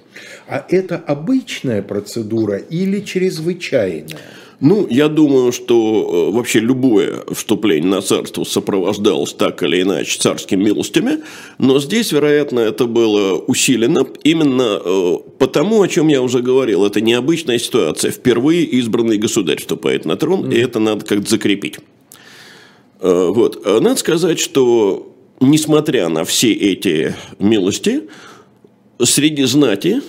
[0.47, 4.19] А это обычная процедура или чрезвычайная?
[4.61, 10.63] Ну, я думаю, что э, вообще любое вступление на царство сопровождалось так или иначе царскими
[10.63, 11.19] милостями,
[11.57, 16.85] но здесь, вероятно, это было усилено именно э, потому, о чем я уже говорил.
[16.85, 18.11] Это необычная ситуация.
[18.11, 20.55] Впервые избранный государь вступает на трон, mm.
[20.55, 21.79] и это надо как-то закрепить.
[23.01, 23.65] Э, вот.
[23.65, 28.03] Надо сказать, что несмотря на все эти милости,
[29.03, 30.01] среди знати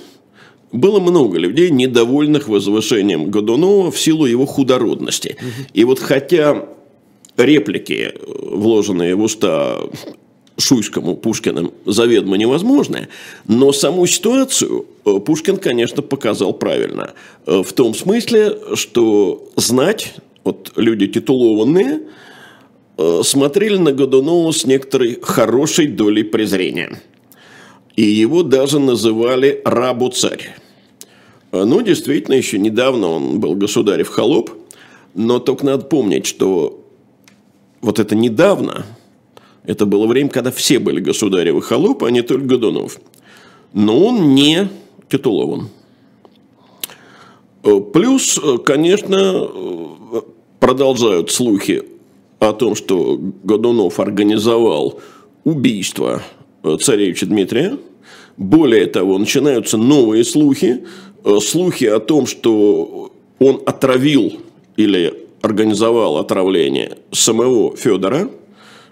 [0.73, 5.37] было много людей, недовольных возвышением Годунова в силу его худородности.
[5.73, 6.67] И вот хотя
[7.37, 9.79] реплики, вложенные в уста
[10.59, 13.09] Шуйскому Пушкиным заведомо невозможны,
[13.47, 17.13] но саму ситуацию э, Пушкин, конечно, показал правильно.
[17.47, 22.01] Э, в том смысле, что знать, вот люди титулованные,
[22.97, 27.01] э, смотрели на Годунова с некоторой хорошей долей презрения–
[27.97, 30.55] и его даже называли рабу-царь.
[31.51, 34.51] А, ну, действительно, еще недавно он был государев холоп,
[35.15, 36.85] но только надо помнить, что
[37.81, 38.85] вот это недавно,
[39.65, 43.01] это было время, когда все были государевы холопы, а не только Годунов.
[43.73, 44.69] Но он не
[45.09, 45.69] титулован.
[47.63, 49.49] А, плюс, конечно,
[50.61, 51.83] продолжают слухи
[52.41, 55.01] о том, что Годунов организовал
[55.45, 56.23] убийство
[56.81, 57.79] царевича Дмитрия.
[58.37, 60.85] Более того, начинаются новые слухи,
[61.25, 64.35] э, слухи о том, что он отравил
[64.77, 68.29] или организовал отравление самого Федора,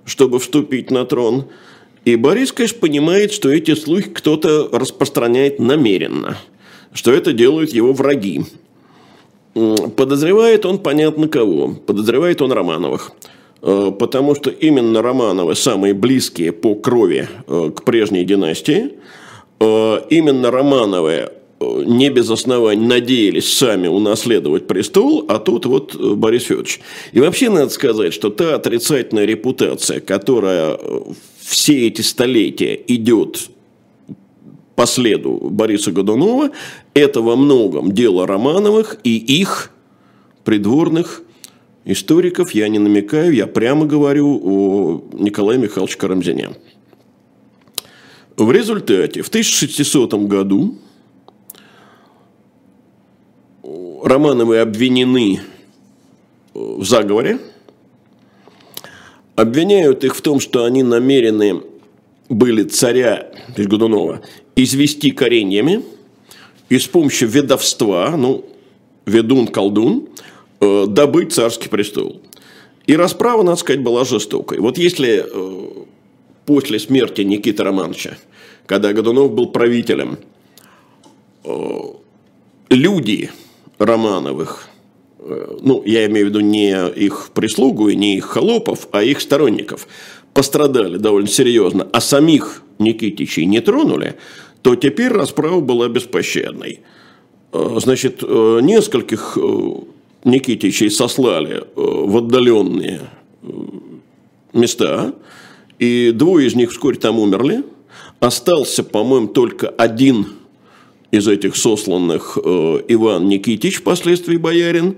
[0.04, 1.46] чтобы вступить на трон.
[2.04, 6.38] И Борис, конечно, понимает, что эти слухи кто-то распространяет намеренно,
[6.92, 8.44] что это делают его враги.
[9.52, 11.74] Подозревает он, понятно, кого.
[11.86, 13.33] Подозревает он Романовых– Э,
[13.98, 18.90] потому что именно Романовы самые близкие по крови э, к прежней династии.
[19.58, 26.80] Э, именно Романовы не без оснований надеялись сами унаследовать престол, а тут вот Борис Федорович.
[27.12, 30.78] И вообще надо сказать, что та отрицательная репутация, которая
[31.40, 33.48] все эти столетия идет
[34.76, 36.50] по следу Бориса Годунова,
[36.92, 39.70] это во многом дело Романовых и их
[40.44, 41.22] придворных
[41.84, 46.50] историков я не намекаю, я прямо говорю о Николае Михайловиче Карамзине.
[48.36, 50.76] В результате в 1600 году
[54.02, 55.40] Романовы обвинены
[56.52, 57.38] в заговоре,
[59.34, 61.62] обвиняют их в том, что они намерены
[62.28, 64.20] были царя, то Годунова,
[64.56, 65.82] извести кореньями
[66.68, 68.44] и с помощью ведовства, ну,
[69.06, 70.33] ведун-колдун, Э,
[70.88, 72.20] добыть царский престол.
[72.86, 74.58] И расправа, надо сказать, была жестокой.
[74.58, 75.84] Вот если э,
[76.44, 78.16] после смерти Никиты Романовича,
[78.66, 80.18] когда Годунов был правителем,
[81.44, 81.78] э,
[82.68, 83.30] люди
[83.78, 84.68] Романовых,
[85.18, 89.88] ну, я имею в виду не их прислугу и не их холопов, а их сторонников,
[90.34, 94.16] пострадали довольно серьезно, а самих Никитичей не тронули,
[94.60, 96.80] то теперь расправа была беспощадной.
[97.52, 99.38] Значит, нескольких
[100.24, 103.02] Никитичей сослали э, в отдаленные
[103.42, 103.46] э,
[104.54, 105.14] места,
[105.78, 107.62] и двое из них вскоре там умерли.
[108.20, 110.28] Остался, по-моему, только один
[111.10, 114.96] из этих сосланных э, Иван Никитич, впоследствии боярин.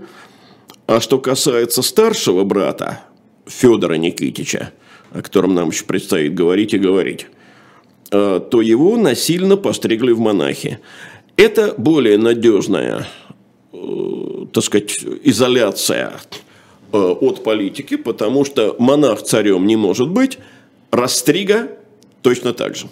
[0.86, 3.02] А что касается старшего брата
[3.46, 4.72] Федора Никитича,
[5.10, 7.26] о котором нам еще предстоит говорить и говорить,
[8.08, 10.78] то его насильно постригли в монахи.
[11.36, 13.08] Это более надежная
[14.52, 16.12] так сказать, изоляция
[16.92, 20.38] э, от политики, потому что монарх царем не может быть,
[20.90, 21.68] Растрига
[22.22, 22.88] точно так же.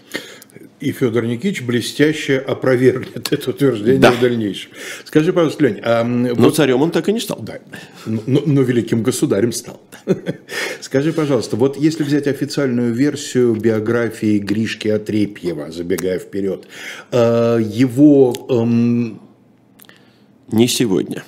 [0.80, 4.12] И Федор Никитич блестяще опровергнет это утверждение да.
[4.12, 4.70] в дальнейшем.
[5.04, 7.38] Скажи, пожалуйста, Лень, а но вот, царем он так и не стал.
[7.40, 7.58] Да,
[8.04, 9.80] но, но великим государем стал.
[10.80, 16.66] Скажи, пожалуйста, вот если взять официальную версию биографии Гришки Отрепьева, забегая вперед,
[17.12, 19.20] э, его эм,
[20.52, 21.24] не сегодня.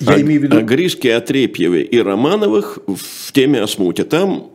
[0.00, 0.60] Я а, имею в виду...
[0.62, 4.04] Гришки Отрепьевы и Романовых в теме о смуте.
[4.04, 4.50] Там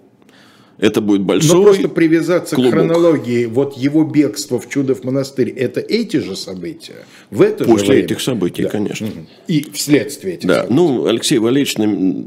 [0.78, 2.72] Это будет Но большой просто привязаться клубок.
[2.74, 7.06] к хронологии, вот его бегство в Чудов монастырь, это эти же события?
[7.32, 8.04] В это же После время?
[8.04, 8.70] этих событий, Да.
[8.70, 9.08] конечно.
[9.08, 9.28] Мгм.
[9.48, 10.74] И вследствие этих Да, событий.
[10.76, 12.26] ну, Алексей Валерьевич нам-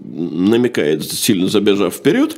[0.51, 2.37] намекает, сильно забежав вперед,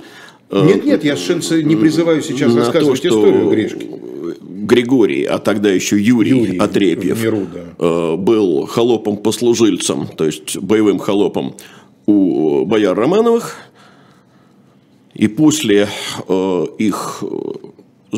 [0.50, 3.86] э, Нет, нет, я совершенно не призываю сейчас на рассказывать то, что историю Гришки.
[4.66, 7.60] Григорий, а тогда еще Юрий, Юрий Отрепьев, миру, да.
[7.78, 11.54] э, был холопом-послужильцем, то есть боевым холопом
[12.06, 13.56] у бояр Романовых.
[15.14, 15.88] И после
[16.28, 17.22] э, их,
[18.12, 18.16] э,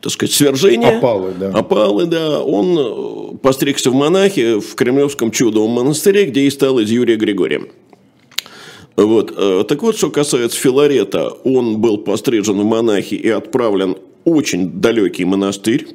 [0.00, 0.98] так сказать, свержения...
[0.98, 1.48] Опалы, да.
[1.50, 2.40] Опалы, да.
[2.42, 7.62] Он э, постригся в монахи в Кремлевском чудовом монастыре, где и стал из Юрия Григория.
[8.96, 9.32] Вот.
[9.36, 15.24] э, Так вот, что касается Филарета, он был пострижен в монахи и отправлен очень далекий
[15.24, 15.86] монастырь.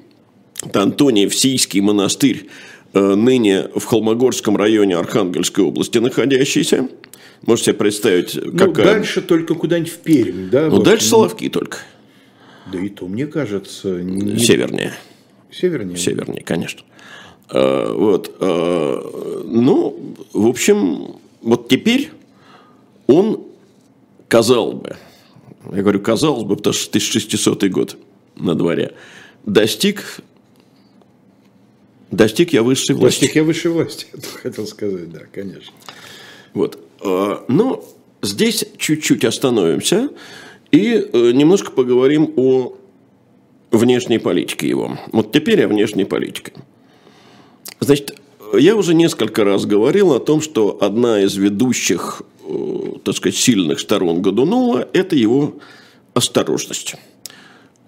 [0.63, 2.47] Это Антониев-Сийский монастырь,
[2.93, 6.89] э, ныне в Холмогорском районе Архангельской области находящийся.
[7.45, 8.85] Можете себе представить, Ну, какая...
[8.85, 10.67] дальше только куда-нибудь в Пермь, да?
[10.69, 11.77] Ну, дальше Соловки только.
[12.71, 14.93] Да и то, мне кажется, не- Севернее.
[15.51, 15.97] севернее.
[15.97, 16.81] Севернее, конечно.
[17.51, 18.35] Э, Вот.
[18.39, 22.09] э, Ну, в общем, вот теперь
[23.05, 23.41] он,
[24.27, 24.95] казалось бы,
[25.73, 27.97] я говорю, казалось бы, потому что 1600 год
[28.39, 28.93] на дворе,
[29.45, 30.19] достиг,
[32.11, 33.21] достиг я высшей власти.
[33.21, 35.73] Достиг я высшей власти, это хотел сказать, да, конечно.
[36.53, 36.79] Вот.
[37.03, 37.83] Э, Но
[38.21, 40.09] здесь чуть-чуть остановимся
[40.71, 42.75] и э, немножко поговорим о
[43.71, 44.97] внешней политике его.
[45.11, 46.53] Вот теперь о внешней политике.
[47.79, 48.19] Значит,
[48.53, 53.79] я уже несколько раз говорил о том, что одна из ведущих, э, так сказать, сильных
[53.79, 55.55] сторон Годунова– это его
[56.13, 56.95] осторожность.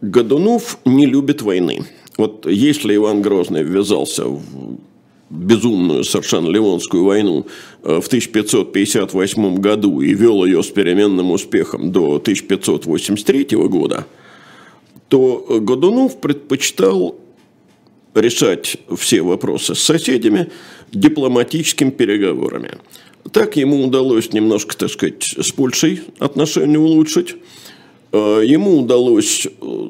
[0.02, 1.86] Годунов не любит войны.
[2.18, 4.42] Вот если Иван Грозный ввязался в
[5.30, 7.46] безумную совершенно Ливонскую войну
[7.84, 14.08] э, в 1558 году и вел ее с переменным успехом до 1583 года,
[15.08, 17.16] то э, Годунов предпочитал
[18.16, 20.50] решать все вопросы с соседями
[20.92, 22.72] дипломатическими переговорами.
[23.32, 27.36] Так ему удалось немножко, так сказать, с Польшей отношения улучшить.
[28.12, 29.90] Э, Ему удалось э,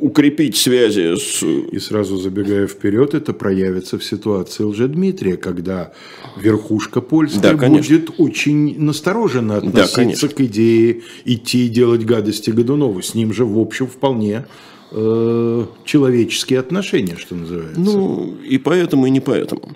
[0.00, 5.92] укрепить связи с И сразу забегая вперед, это проявится в ситуации Лжедмитрия, когда
[6.36, 7.96] верхушка польская Да, конечно.
[7.96, 10.28] будет очень настороженно относиться конечно.
[10.28, 13.02] к идее идти и делать гадости Годунову.
[13.02, 14.46] С ним же, в общем, вполне
[14.92, 17.80] э, человеческие отношения, что называется.
[17.80, 19.70] Ну, и поэтому, и не поэтому.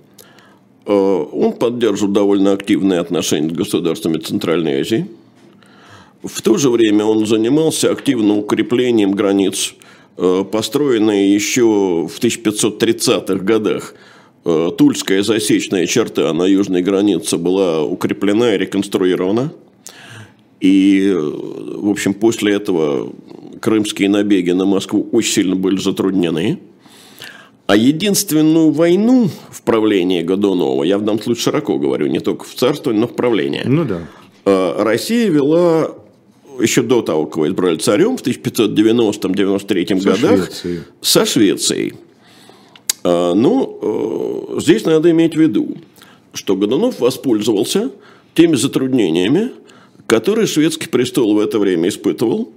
[0.86, 5.06] Э, Он поддерживал довольно активные отношения с государствами Центральной Азии.
[6.24, 9.74] В то же время он занимался активным укреплением границ,
[10.16, 13.94] э, построенной еще в 1530-х годах.
[14.46, 19.52] Э, Тульская засечная черта на южной границе была укреплена и реконструирована.
[20.60, 23.12] И, э, в общем, после этого
[23.60, 26.58] крымские набеги на Москву очень сильно были затруднены.
[27.66, 32.54] А единственную войну в правлении Годунова, я в данном случае широко говорю, не только в
[32.54, 34.00] царствовании, но в правлении, Ну да.
[34.76, 35.94] Россия вела
[36.60, 40.80] еще до того, как его избрали царем, в 1590-93 Со годах Швецией.
[41.00, 41.94] со Швецией.
[43.04, 43.78] А, Ну,
[44.56, 45.76] э, здесь надо иметь в виду,
[46.32, 47.90] что Годунов воспользовался
[48.34, 49.52] теми затруднениями,
[50.06, 52.50] которые шведский престол в это время испытывал,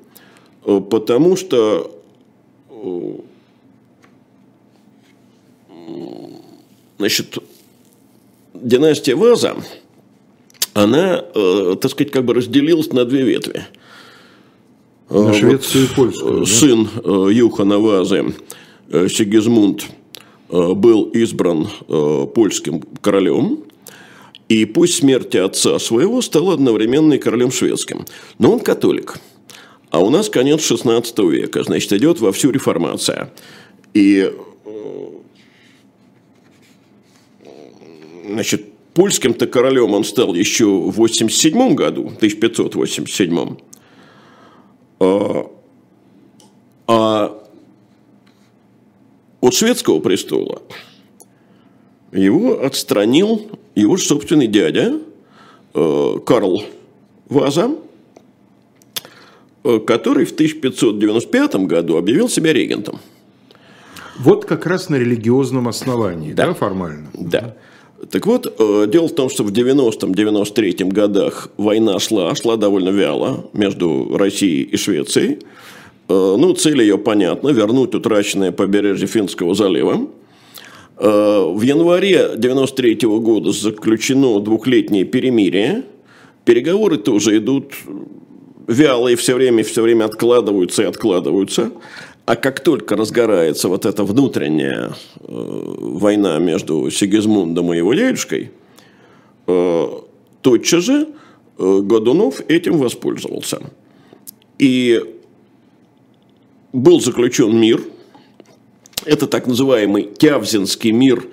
[0.66, 1.92] э, потому что
[2.70, 3.14] э,
[6.98, 7.38] значит,
[8.54, 9.56] династия Ваза,
[10.74, 13.66] она, так сказать, как бы разделилась на две ветви.
[15.10, 16.40] На вот, Швецию и польскую.
[16.40, 16.46] да?
[16.46, 18.34] Сын э, Юхана Вазы,
[18.90, 19.86] э, Сигизмунд,
[20.50, 23.60] э, был избран э, польским королем,
[24.50, 28.06] и после смерти отца своего стал одновременно и королем шведским.
[28.38, 29.20] Но он католик.
[29.90, 33.34] А у нас конец 16 века, значит, идет вовсю реформация.
[33.94, 34.30] И,
[34.66, 35.10] э,
[38.28, 43.56] значит, польским-то королем он стал еще в 87 году, 1587
[45.00, 45.50] а
[49.42, 50.62] от шведского престола
[52.12, 55.00] его отстранил его же собственный дядя
[55.74, 56.64] э, Карл
[57.30, 57.76] Ваза,
[59.64, 63.00] э, который в 1595 году объявил себя регентом.
[64.18, 66.54] Вот как раз на религиозном основании, да, Да.
[66.54, 67.10] формально.
[67.14, 67.56] Да.
[68.12, 73.50] Так вот, э, дело в том, что в 90-93 годах война шла, шла довольно вяло
[73.54, 75.40] между Россией и Швецией.
[76.08, 80.08] Э, Ну, цель ее понятна– вернуть утраченное побережье Финского залива.
[80.98, 85.84] Э, В январе 93 года заключено двухлетнее перемирие.
[86.46, 87.74] Переговоры тоже идут
[88.68, 91.72] вялые все время, все время откладываются и откладываются.
[92.28, 98.52] А как только разгорается вот эта внутренняя э, война между Сигизмундом и его дедушкой,
[99.48, 99.88] э,
[100.42, 101.08] тотчас же
[101.58, 103.62] э, Годунов этим воспользовался.
[104.60, 105.02] И
[106.74, 107.82] был заключен мир,
[109.06, 111.26] это так называемый Тявзинский мир,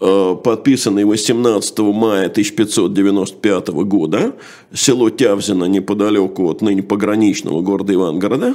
[0.00, 4.34] э, подписанный 18 мая 1595 года,
[4.72, 8.54] село Тявзино неподалеку от ныне пограничного города Ивангорода.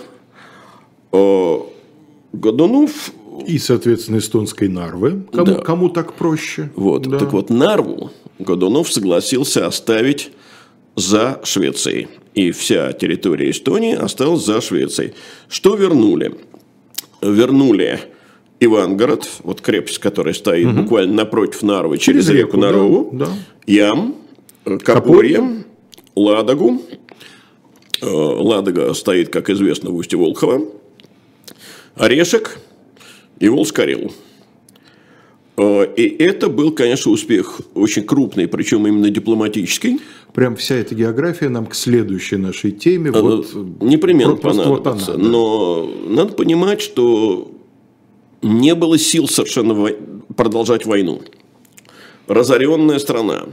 [1.11, 1.59] Э,
[2.33, 3.11] Годунов
[3.47, 5.23] и, соответственно, эстонской Нарвы.
[5.31, 5.55] Кому, да.
[5.61, 6.71] кому так проще.
[6.75, 7.07] Вот.
[7.07, 7.19] Да.
[7.19, 10.31] Так вот, Нарву Годунов согласился оставить
[10.95, 12.07] за Швецией.
[12.33, 15.13] И вся территория Эстонии осталась за Швецией.
[15.47, 16.35] Что вернули?
[17.21, 17.99] Вернули
[18.59, 20.81] Ивангород, вот крепость, которая стоит угу.
[20.81, 23.31] буквально напротив Нарвы, через, через реку, реку Нарову, да, да.
[23.67, 24.15] Ям,
[24.83, 25.63] Копорье,
[26.15, 26.81] Ладогу.
[28.01, 30.61] Э, Ладога стоит, как известно, в устье Волхова.
[31.95, 32.59] Орешек
[33.39, 34.11] и Волскорел.
[35.57, 39.99] Э, и это был, конечно, успех очень крупный, причем именно дипломатический.
[40.33, 43.11] Прям вся эта география нам к следующей нашей теме.
[43.11, 44.69] Э, вот, Непременно понадобится.
[44.69, 45.17] Вот она, да.
[45.17, 47.51] Но надо понимать, что
[48.41, 49.89] не было сил совершенно
[50.35, 51.21] продолжать войну.
[52.27, 53.43] Разоренная страна.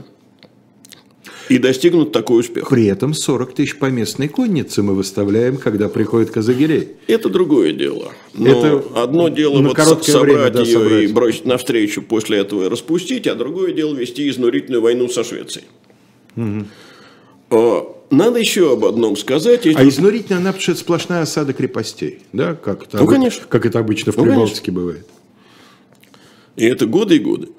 [1.49, 2.69] И достигнут такой успех.
[2.69, 6.89] При этом 40 тысяч по местной коннице мы выставляем, когда приходит Казагирей.
[7.07, 8.11] Это другое дело.
[8.33, 11.03] Но Это одно дело вот собрать время, да, ее собрать.
[11.03, 15.65] и бросить навстречу после этого и распустить, а другое дело вести изнурительную войну со Швецией.
[16.35, 16.65] Угу.
[18.11, 19.65] Надо еще об одном сказать.
[19.65, 22.55] А изнурительно она потому сплошная осада крепостей, да?
[22.55, 23.45] Как это, ну, конечно.
[23.47, 24.73] Как это обычно в ну, Прибалтике конечно.
[24.73, 25.07] бывает.
[26.57, 27.49] И это годы и годы.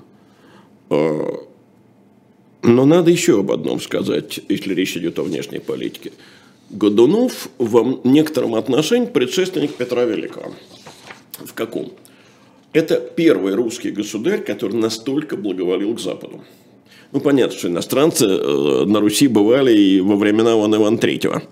[2.63, 6.13] Но надо еще об одном сказать, если речь идет о внешней политике.
[6.71, 10.53] Годунов в некотором отношении предшественник Петра Великого.
[11.45, 11.93] В каком?
[12.73, 16.43] Это первый русский государь, который настолько благоволил к Западу.
[17.11, 21.43] Ну, понятно, что иностранцы э, на Руси бывали и во времена Ивана Ивана Третьего.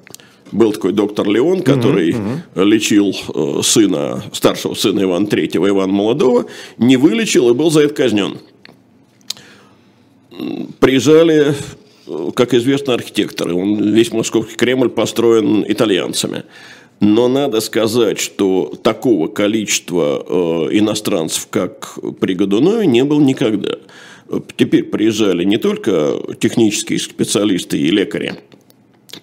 [0.53, 2.23] Был такой доктор Леон, который угу,
[2.55, 2.65] угу.
[2.65, 6.47] лечил э, сына, старшего сына Ивана Третьего, Ивана Молодого,
[6.79, 8.39] не вылечил и был за это казнен.
[10.79, 11.55] Приезжали,
[12.35, 13.55] как известно, архитекторы.
[13.55, 16.45] Он, весь московский Кремль построен итальянцами.
[17.01, 20.33] Но надо сказать, что такого количества э,
[20.77, 23.77] иностранцев, как при Годунове, не было никогда.
[24.57, 28.35] Теперь приезжали не только технические специалисты и лекари,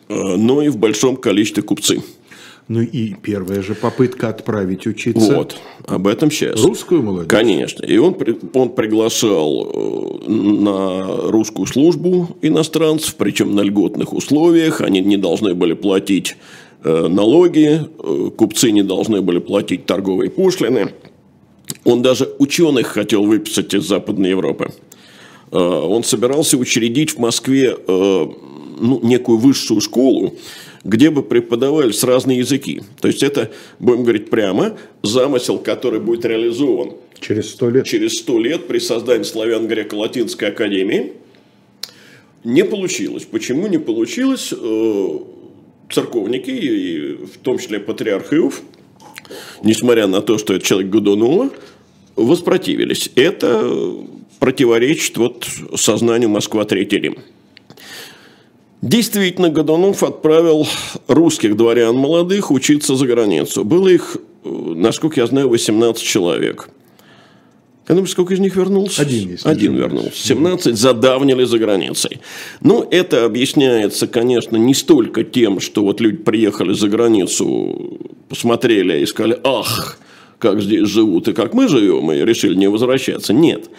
[0.09, 2.01] э, но и в большом количестве купцы.
[2.68, 5.36] Ну и первая же попытка отправить учиться.
[5.36, 6.61] Вот, об этом сейчас.
[6.63, 7.30] Русскую молодежь?
[7.30, 7.86] Конечно.
[7.86, 8.15] И он,
[8.53, 14.82] он приглашал э, на русскую службу иностранцев, причем на льготных условиях.
[14.82, 16.36] Они не должны были платить
[16.84, 17.82] э, налоги,
[18.36, 20.91] купцы не должны были платить торговые пошлины.
[21.86, 24.72] Он даже ученых хотел выписать из Западной Европы.
[25.51, 28.28] Э, он собирался учредить в Москве э,
[28.80, 30.36] ну, некую высшую школу,
[30.88, 32.81] где бы преподавались разные языки.
[33.01, 37.85] То есть это, будем говорить прямо, замысел, который будет реализован через сто лет.
[37.85, 41.11] Через сто лет при создании славян-греко-латинской академии.
[42.45, 43.25] Не получилось.
[43.25, 44.53] Почему не получилось?
[44.53, 45.19] Э,
[45.91, 48.61] церковники, и в том числе патриарх Иов,
[49.63, 51.49] несмотря на то, что это человек Годунова,
[52.15, 53.11] воспротивились.
[53.15, 53.69] Это
[54.39, 57.17] противоречит вот сознанию Москва Третий Рим.
[58.88, 60.65] Действительно, Годунов отправил
[61.07, 63.65] русских дворян молодых учиться за границу.
[63.65, 64.15] Было их,
[64.45, 66.69] э, насколько я знаю, 18 человек.
[68.07, 69.01] Сколько из них вернулся?
[69.01, 70.27] Один, если Один вернулся.
[70.27, 72.21] 17 задавнили за границей.
[72.61, 79.05] Ну, это объясняется, конечно, не столько тем, что вот люди приехали за границу, посмотрели и
[79.05, 79.99] сказали, ах,
[80.39, 83.33] как здесь живут и как мы живем, и решили не возвращаться.
[83.33, 83.69] Нет.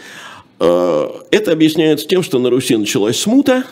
[0.61, 3.64] Э, это объясняется тем, что на Руси началась смута,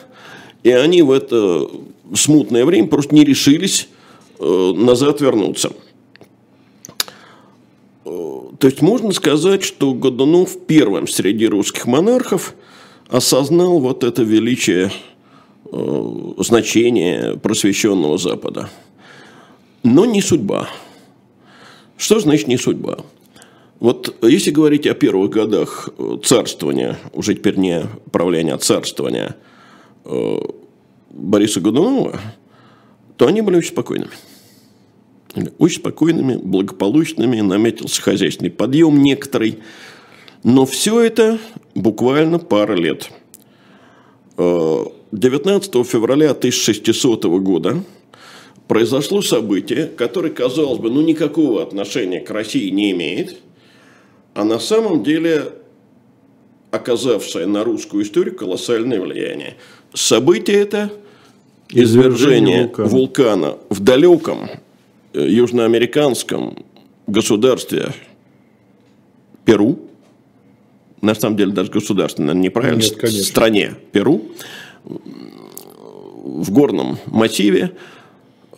[0.67, 1.71] и они в это
[2.13, 3.89] смутное время просто не решились
[4.41, 5.71] э, назад вернуться.
[8.05, 12.57] Э, то есть можно сказать, что Годунов первым среди русских монархов
[13.07, 14.91] осознал вот это величие
[16.39, 18.69] значение просвещенного Запада.
[19.85, 20.69] Но не судьба.
[21.97, 22.99] Что значит не судьба?
[23.79, 29.56] Вот если говорить о первых годах э, царствования, уже теперь не правления, а царствования э,
[31.11, 32.21] Бориса Годунова,
[33.17, 34.13] то они были очень спокойными.
[35.59, 39.59] Очень спокойными, благополучными, наметился хозяйственный подъем некоторый.
[40.43, 41.39] Но все это
[41.75, 43.11] буквально пара лет.
[44.37, 47.83] 19 э, февраля 1600 года
[48.69, 53.37] произошло событие, которое, казалось бы, ну никакого отношения к России не имеет,
[54.35, 55.53] а на самом деле
[56.71, 59.57] оказавшее на русскую историю колоссальное влияние.
[59.97, 60.93] Событие это
[61.71, 62.89] извержение вулкана.
[62.89, 64.51] вулкана в далеком
[65.15, 66.65] э, южноамериканском
[67.07, 67.95] государстве
[69.47, 69.79] Перу,
[71.01, 73.25] на самом деле даже государство, наверное, неправильно, Нет, конечно.
[73.25, 74.23] стране Перу,
[74.85, 77.73] в горном массиве,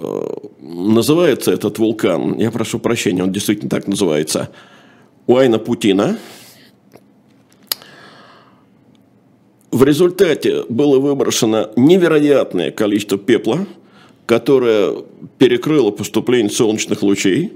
[0.00, 0.26] э,
[0.60, 4.50] называется этот вулкан, я прошу прощения, он действительно так называется,
[5.28, 6.18] Уайна Путина.
[9.70, 13.66] В результате было выброшено невероятное количество пепла,
[14.24, 15.04] которое
[15.38, 17.52] перекрыло поступление солнечных лучей.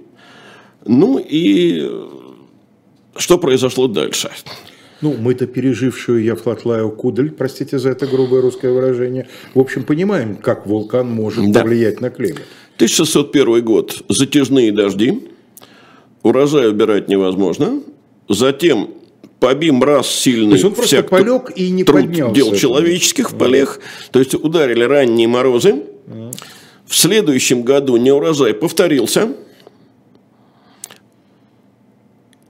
[0.84, 1.90] Ну и
[3.16, 4.30] что произошло дальше?
[5.00, 10.66] Ну, мы-то пережившую Яфлатлаю Кудель, простите за это грубое русское выражение, в общем, понимаем, как
[10.66, 11.62] вулкан может да.
[11.62, 12.42] повлиять на климат.
[12.76, 14.04] 1601 год.
[14.08, 15.28] Затяжные дожди.
[16.22, 17.82] Урожай убирать невозможно.
[18.28, 18.90] Затем
[19.42, 20.50] побим раз сильный.
[20.50, 22.34] То есть он просто полег и не труд поднялся.
[22.34, 23.80] дел человеческих в полях.
[24.12, 25.82] То есть ударили ранние морозы.
[26.86, 29.34] В следующем году неурожай повторился.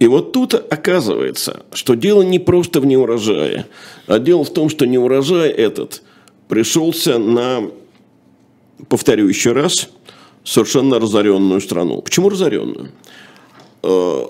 [0.00, 3.66] И вот тут оказывается, что дело не просто в неурожае,
[4.06, 6.02] а дело в том, что неурожай этот
[6.48, 7.70] пришелся на,
[8.88, 9.88] повторю еще раз,
[10.44, 12.02] совершенно разоренную страну.
[12.02, 12.90] Почему разоренную?
[13.82, 14.26] Э,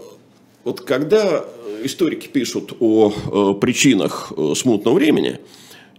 [0.65, 1.45] вот когда
[1.85, 5.39] историки пишут о э, причинах э, смутного времени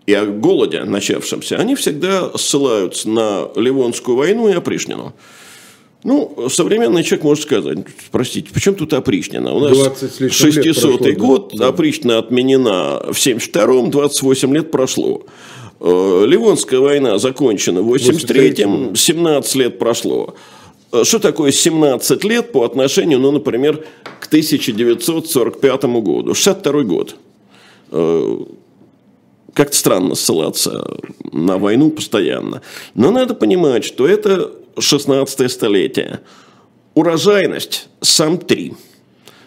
[0.06, 5.14] и о голоде начавшемся, они всегда ссылаются на Ливонскую войну и опришнину.
[6.04, 7.78] Ну, современный человек может сказать,
[8.12, 9.54] простите, почему тут опричнина?
[9.54, 9.78] У нас
[10.32, 11.68] 600 год, да.
[11.68, 15.24] опричнина отменена в 72-м, 28 лет прошло.
[15.80, 20.36] Э, Ливонская война закончена в 83-м, 17 лет прошло.
[21.02, 23.84] Что такое 17 лет по отношению, ну, например,
[24.20, 26.34] к 1945 году?
[26.36, 27.16] 62 год.
[27.92, 28.38] Э,
[29.54, 30.98] как-то странно ссылаться
[31.32, 32.62] на войну постоянно.
[32.94, 36.20] Но надо понимать, что это 16 столетие.
[36.94, 38.74] Урожайность сам три.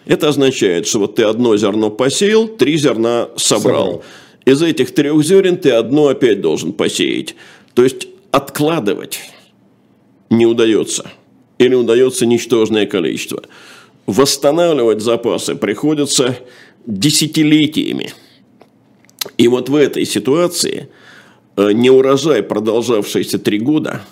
[0.05, 3.85] Это означает, что вот ты одно зерно посеял, три зерна собрал.
[3.85, 4.03] собрал.
[4.45, 7.35] Из этих трех зерен ты одно опять должен посеять.
[7.73, 9.19] То есть откладывать
[10.29, 11.11] не удается.
[11.57, 13.43] Или удается ничтожное количество.
[14.05, 16.37] Восстанавливать запасы приходится
[16.85, 18.13] десятилетиями.
[19.37, 20.89] И вот в этой ситуации
[21.55, 24.01] э, неурожай, продолжавшийся три года–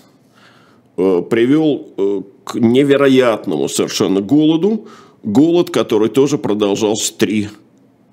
[0.98, 4.88] Э, привел э, к невероятному совершенно голоду.
[5.24, 7.50] Голод, который тоже продолжался три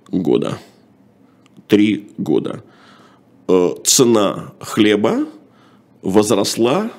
[0.08, 0.58] года.
[1.68, 2.62] Три года.
[3.84, 5.26] Цена хлеба
[6.00, 6.90] возросла.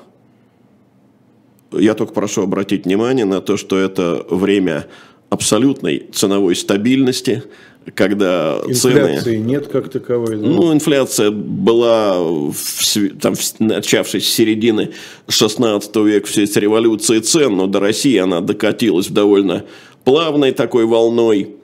[1.80, 4.88] Я только прошу обратить внимание на то, что это время
[5.30, 7.43] абсолютной ценовой стабильности–
[7.95, 9.38] когда Инфляции цены...
[9.38, 10.38] нет как таковой.
[10.38, 10.47] Да?
[10.47, 14.91] Ну, инфляция была, в, там, начавшись с середины
[15.28, 19.65] 16 века, все эти революции цен, но до России она докатилась довольно
[20.05, 21.55] плавной такой волной.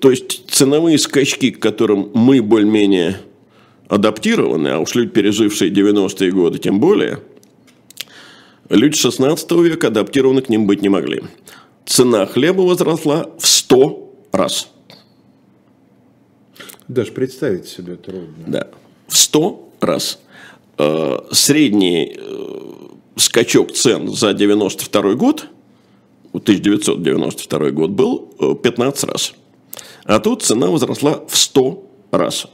[0.00, 3.20] То есть ценовые скачки, к которым мы более-менее
[3.88, 7.20] адаптированы, а уж люди, пережившие 90-е годы, тем более,
[8.68, 11.22] люди 16 века адаптированы к ним быть не могли
[11.88, 14.68] цена хлеба возросла в 100 раз.
[16.86, 18.44] Даже представить себе трудно.
[18.46, 18.68] Да,
[19.08, 20.20] в 100 раз.
[20.78, 22.60] Э, средний э,
[23.16, 25.46] скачок цен за 92 год,
[26.32, 29.34] 1992 год был 15 э, раз.
[30.04, 32.46] А тут цена возросла в 100 раз.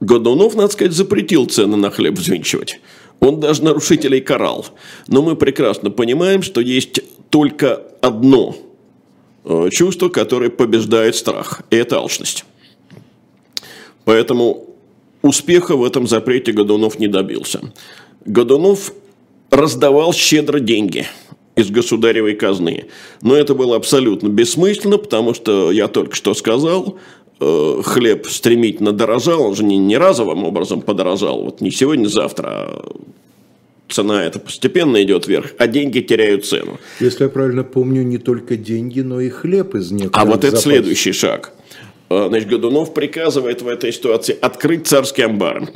[0.00, 2.80] Годунов, надо сказать, запретил цены на хлеб взвинчивать.
[3.22, 4.66] Он даже нарушителей карал.
[5.06, 7.00] Но мы прекрасно понимаем, что есть
[7.30, 8.56] только одно
[9.44, 12.44] э, чувство, которое побеждает страх, и это алчность.
[14.04, 14.66] Поэтому
[15.22, 17.60] успеха в этом запрете Годунов не добился.
[18.24, 18.92] Годунов
[19.50, 21.06] раздавал щедро деньги
[21.54, 22.86] из государевой казны.
[23.20, 26.98] Но это было абсолютно бессмысленно, потому что я только что сказал,
[27.82, 32.92] хлеб стремительно дорожал, он же не, не разовым образом подорожал, вот не сегодня, завтра, а
[33.92, 36.78] цена это постепенно идет вверх, а деньги теряют цену.
[37.00, 40.56] Если я правильно помню, не только деньги, но и хлеб из некоторых А вот это
[40.56, 41.52] следующий шаг.
[42.10, 45.68] Э, значит, Годунов приказывает в этой ситуации открыть царские амбары.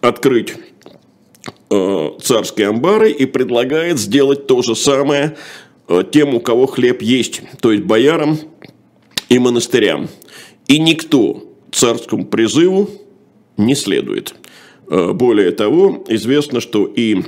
[0.00, 0.54] Открыть
[1.70, 5.36] э, царские амбары и предлагает сделать то же самое
[6.10, 8.38] тем, у кого хлеб есть, то есть боярам
[9.28, 10.08] и монастырям.
[10.66, 12.88] И никто царскому призыву
[13.56, 14.34] не следует.
[14.88, 17.22] Э, более того, известно, что и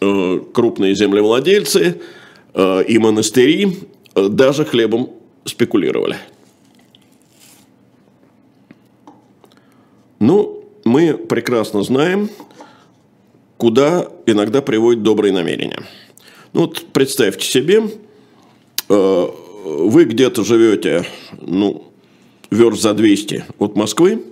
[0.00, 2.00] э, крупные землевладельцы,
[2.54, 3.78] э, и монастыри
[4.14, 5.10] даже хлебом
[5.44, 6.16] спекулировали.
[10.18, 12.28] Ну, мы прекрасно знаем,
[13.56, 15.82] куда иногда приводят добрые намерения.
[16.52, 17.82] Ну, вот представьте себе,
[19.64, 21.04] вы где-то живете,
[21.40, 21.90] ну,
[22.50, 24.24] верст за 200 от Москвы,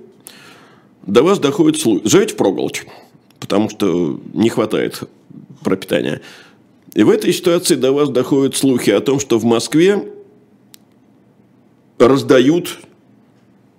[1.07, 2.03] до вас доходит слух.
[2.05, 2.85] Живете в проголодь,
[3.41, 5.03] потому что не хватает
[5.62, 6.20] пропитания.
[6.95, 10.03] И в этой ситуации до вас доходят слухи о том, что в Москве
[11.99, 12.79] раздают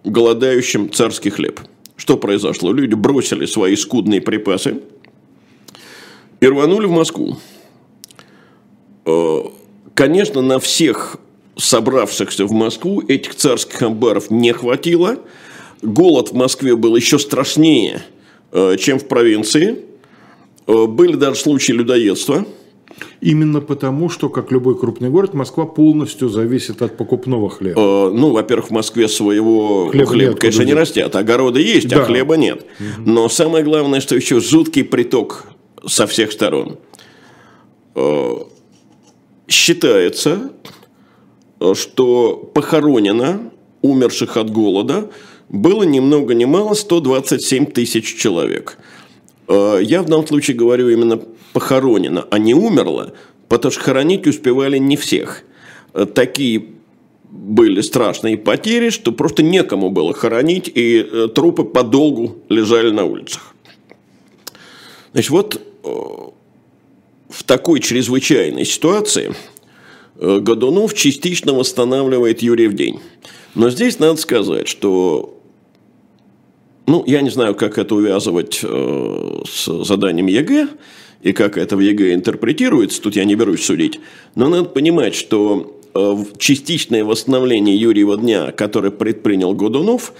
[0.03, 1.59] голодающим царский хлеб.
[1.97, 2.71] Что произошло?
[2.71, 4.81] Люди бросили свои скудные припасы
[6.39, 7.37] и рванули в Москву.
[9.05, 9.39] Э,
[9.93, 11.17] конечно, на всех
[11.59, 15.17] собравшихся в Москву этих царских амбаров не хватило.
[15.81, 18.01] Голод в Москве был еще страшнее,
[18.51, 19.79] э, чем в провинции.
[20.67, 22.45] Э, были даже случаи людоедства.
[23.21, 27.79] Именно потому, что, как любой крупный город, Москва полностью зависит от покупного хлеба.
[27.79, 31.15] Э, ну, во-первых, в Москве своего хлеба, хлеба конечно, не растет.
[31.15, 32.01] Огороды есть, а да.
[32.01, 32.65] а хлеба нет.
[32.79, 33.09] Угу.
[33.09, 35.45] Но самое главное, что еще жуткий приток
[35.85, 36.77] со всех сторон.
[39.47, 40.51] Считается,
[41.73, 43.51] что похоронено
[43.81, 45.09] умерших от голода
[45.49, 48.77] было ни много ни мало 127 тысяч человек.
[49.47, 51.19] Э, я в данном случае говорю именно
[51.53, 53.13] похоронено, а не умерло,
[53.47, 55.43] потому что хоронить успевали не всех.
[55.93, 56.65] Э, такие
[57.29, 63.55] были страшные потери, что просто некому было хоронить, и э, трупы подолгу лежали на улицах.
[65.13, 65.61] Значит, вот
[67.29, 69.58] в такой чрезвычайной ситуации– Э,
[70.19, 72.99] Годунов частично восстанавливает Юрьев день.
[73.55, 75.39] Но здесь надо сказать, что
[76.89, 80.69] ну, я не знаю, как это увязывать э, с заданием ЕГЭ
[81.21, 83.99] и как это в ЕГЭ интерпретируется, тут я не берусь судить,
[84.33, 90.13] но надо понимать, что э, частичное восстановление Юрьева дня, которое предпринял Годунов,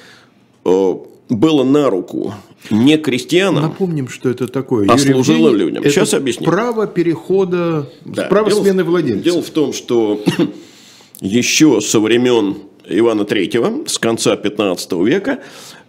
[0.64, 0.96] э,
[1.30, 2.34] было на руку
[2.72, 3.64] не крестьянам.
[3.64, 4.88] Напомним, что это такое.
[4.90, 5.84] А Юрий служило людям.
[5.84, 6.46] Это Сейчас объясню.
[6.46, 8.24] Право перехода, да.
[8.24, 9.24] право дело, смены владельца.
[9.24, 10.22] Дело в том, что
[11.22, 12.58] еще со времен
[12.88, 15.40] Ивана III, с конца 15 века,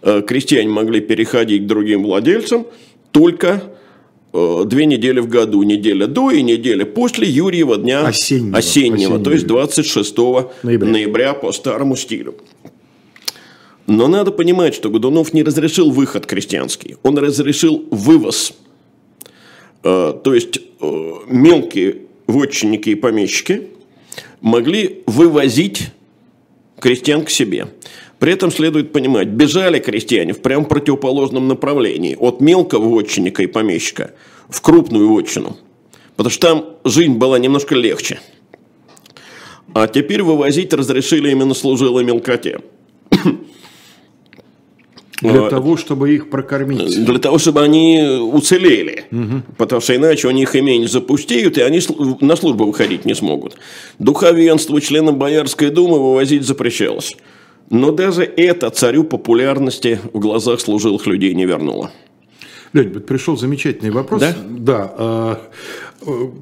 [0.01, 2.67] э, крестьяне могли переходить к другим владельцам
[3.11, 3.63] только
[4.31, 5.63] э, две недели в году.
[5.63, 10.17] Неделя до и неделя после Юрьева дня осеннего, осеннего, осеннего то есть 26
[10.63, 10.89] ноября.
[10.89, 12.35] ноября по старому стилю.
[13.87, 18.53] Но надо понимать, что Годунов не разрешил выход крестьянский, он разрешил вывоз.
[19.83, 23.69] Э, то есть э, мелкие вотчинники и помещики
[24.41, 25.89] могли вывозить
[26.79, 27.67] крестьян к себе.
[28.19, 34.11] При этом следует понимать, бежали крестьяне в прям противоположном направлении, от мелкого вотчинника и помещика
[34.47, 35.57] в крупную вотчину.
[36.15, 38.19] Потому что там жизнь была немножко легче.
[39.73, 42.59] А теперь вывозить разрешили именно служилой мелкоте.
[45.21, 47.05] Для того, чтобы их прокормить.
[47.05, 49.05] Для того, чтобы они уцелели.
[49.11, 49.55] Угу.
[49.57, 51.79] Потому что иначе у них имение запустеют, и они
[52.21, 53.57] на службу выходить не смогут.
[53.99, 57.15] Духовенство, членам Боярской думы вывозить запрещалось.
[57.69, 61.91] Но даже это царю популярности в глазах служилых людей не вернуло.
[62.73, 64.21] Лень, пришел замечательный вопрос.
[64.21, 64.35] Да?
[64.49, 64.93] Да.
[64.97, 65.41] А,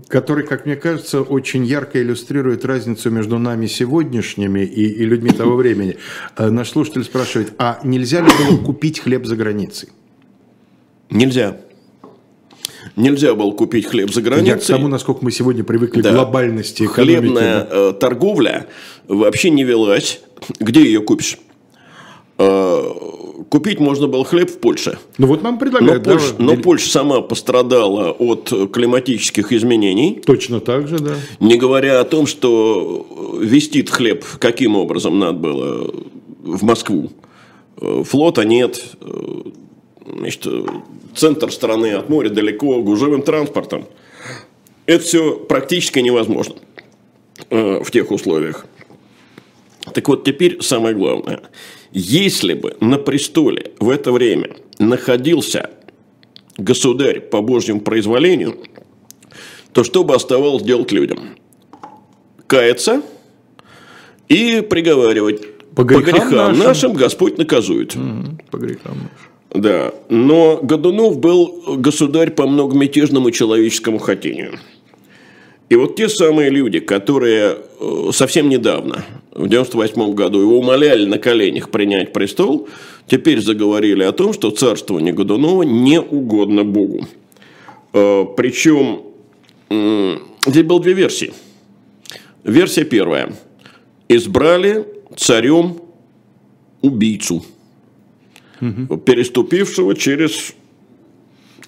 [0.07, 5.55] который, как мне кажется, очень ярко иллюстрирует разницу между нами сегодняшними и, и людьми того
[5.55, 5.97] времени.
[6.35, 9.89] А, наш слушатель спрашивает, а нельзя ли было купить хлеб за границей?
[11.09, 11.57] Нельзя.
[12.95, 14.49] Нельзя было купить хлеб за границей.
[14.49, 16.11] Я к тому, насколько мы сегодня привыкли да.
[16.11, 17.19] к глобальности экономики.
[17.19, 17.69] Хлебная да.
[17.71, 18.67] Э, торговля
[19.07, 20.21] вообще не велась.
[20.59, 21.37] Где ее купишь?
[23.39, 24.97] Э, купить можно было хлеб в Польше.
[25.17, 26.05] Ну вот нам предлагают.
[26.05, 30.21] Но, Польша, но Польша сама пострадала от климатических изменений.
[30.25, 31.15] Точно так же, да.
[31.39, 35.93] Не говоря о том, что вестит хлеб каким образом надо было
[36.43, 37.11] в Москву.
[37.77, 38.83] Флота нет,
[40.05, 40.45] значит,
[41.15, 43.85] центр страны от моря далеко, гужевым транспортом.
[44.85, 46.55] Это все практически невозможно
[47.49, 48.65] э, в тех условиях.
[49.93, 51.41] Так вот, теперь самое главное–
[51.91, 55.69] если бы на престоле в это время находился
[56.57, 58.57] государь по Божьему произволению,
[59.73, 61.35] то что бы оставалось делать людям?
[62.47, 63.01] Каяться
[64.27, 65.41] и приговаривать.
[65.75, 66.63] По грехам, по грехам нашим.
[66.63, 67.95] нашим Господь наказует.
[67.95, 69.63] Угу, по грехам нашим.
[69.63, 74.59] Да, но Годунов был государь по многомятежному человеческому хотению.
[75.69, 81.19] И вот те самые люди, которые э, совсем недавно, в 98 году, его умоляли на
[81.19, 82.67] коленях принять престол,
[83.07, 87.07] теперь заговорили о том, что царствование Годунова не угодно Богу.
[87.93, 89.03] Э, Причем
[90.47, 91.31] здесь было две версии.
[92.43, 93.31] Версия первая.
[94.07, 95.81] Избрали царем
[96.81, 97.45] убийцу,
[98.59, 98.97] угу.
[98.97, 100.55] переступившего через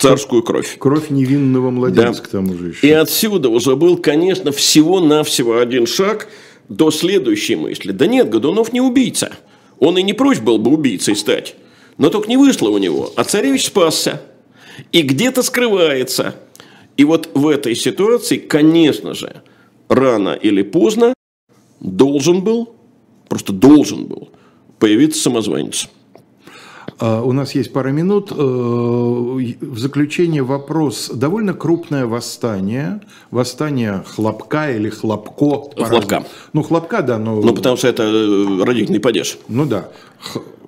[0.02, 0.78] царскую кровь.
[0.78, 2.28] Кровь невинного младенца, да.
[2.28, 2.88] к тому же еще.
[2.88, 6.28] И отсюда уже был, конечно, всего-навсего один шаг
[6.70, 7.92] до следующей мысли.
[7.92, 9.32] Да нет, Годунов не убийца.
[9.80, 11.56] Он и не прочь был бы убийцей стать.
[11.98, 13.12] Но только не вышло у него.
[13.16, 14.22] А царевич спасся.
[14.92, 16.36] И где-то скрывается.
[16.98, 19.42] И вот в этой ситуации, конечно же,
[19.90, 21.14] рано или поздно
[21.80, 22.76] должен был,
[23.28, 24.30] просто должен был
[24.80, 25.90] появиться самозванец.
[27.02, 28.32] А, у нас есть пара минут.
[28.32, 31.10] Э, в заключение вопрос.
[31.12, 33.02] Довольно крупное восстание.
[33.32, 35.66] Восстание хлопка или хлопко.
[35.84, 36.24] Хлопка.
[36.54, 37.42] Ну, хлопка, да, но...
[37.42, 39.40] Ну, потому что это э, родительный падеж.
[39.48, 39.90] Ну, да.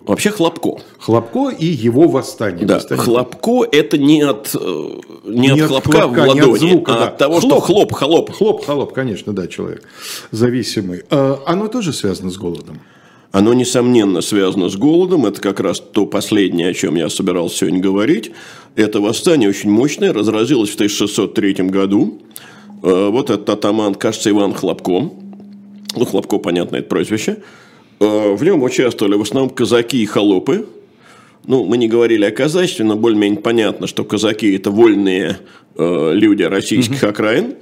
[0.05, 0.81] Вообще Хлопко.
[0.97, 2.65] Хлопко и его восстание.
[2.65, 3.03] Да, восстание.
[3.03, 4.89] Хлопко это не от, э,
[5.25, 7.07] не, не от, хлопка, хлопка в ладони, от звука, а да.
[7.09, 8.31] от того, хлоп, что хлоп, хлоп.
[8.31, 9.83] Хлоп, хлоп, конечно, да, человек
[10.31, 11.03] зависимый.
[11.09, 12.81] Оно тоже связано с голодом?
[13.33, 15.25] Оно, несомненно, связано с голодом.
[15.25, 18.29] Это как раз то последнее, о чем я собирался сегодня говорить.
[18.75, 22.21] Это восстание очень мощное, разразилось в 1603 году.
[22.83, 25.09] Э, вот этот атаман, кажется, Иван Хлопко.
[25.95, 27.37] Ну, Хлопко, понятно, это прозвище.
[27.99, 30.67] Э, в нем участвовали в основном казаки и холопы.
[31.47, 35.39] Ну, мы не говорили о казачестве, но более-менее понятно, что казаки– это вольные
[35.75, 37.09] э, люди российских угу.
[37.09, 37.55] окраин.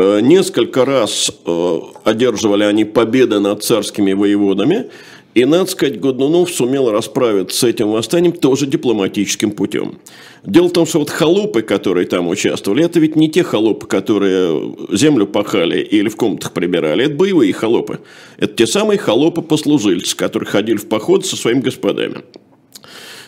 [0.00, 4.90] Э, несколько раз э, одерживали они победы над царскими воеводами,
[5.34, 9.98] и, надо сказать, Годунов сумел расправиться с этим восстанием тоже дипломатическим путем.
[10.44, 14.76] Дело в том, что вот холопы, которые там участвовали, это ведь не те холопы, которые
[14.92, 17.98] землю пахали или в комнатах прибирали, это боевые холопы.
[18.36, 22.18] Это те самые холопы-послужильцы, которые ходили в поход со своими господами.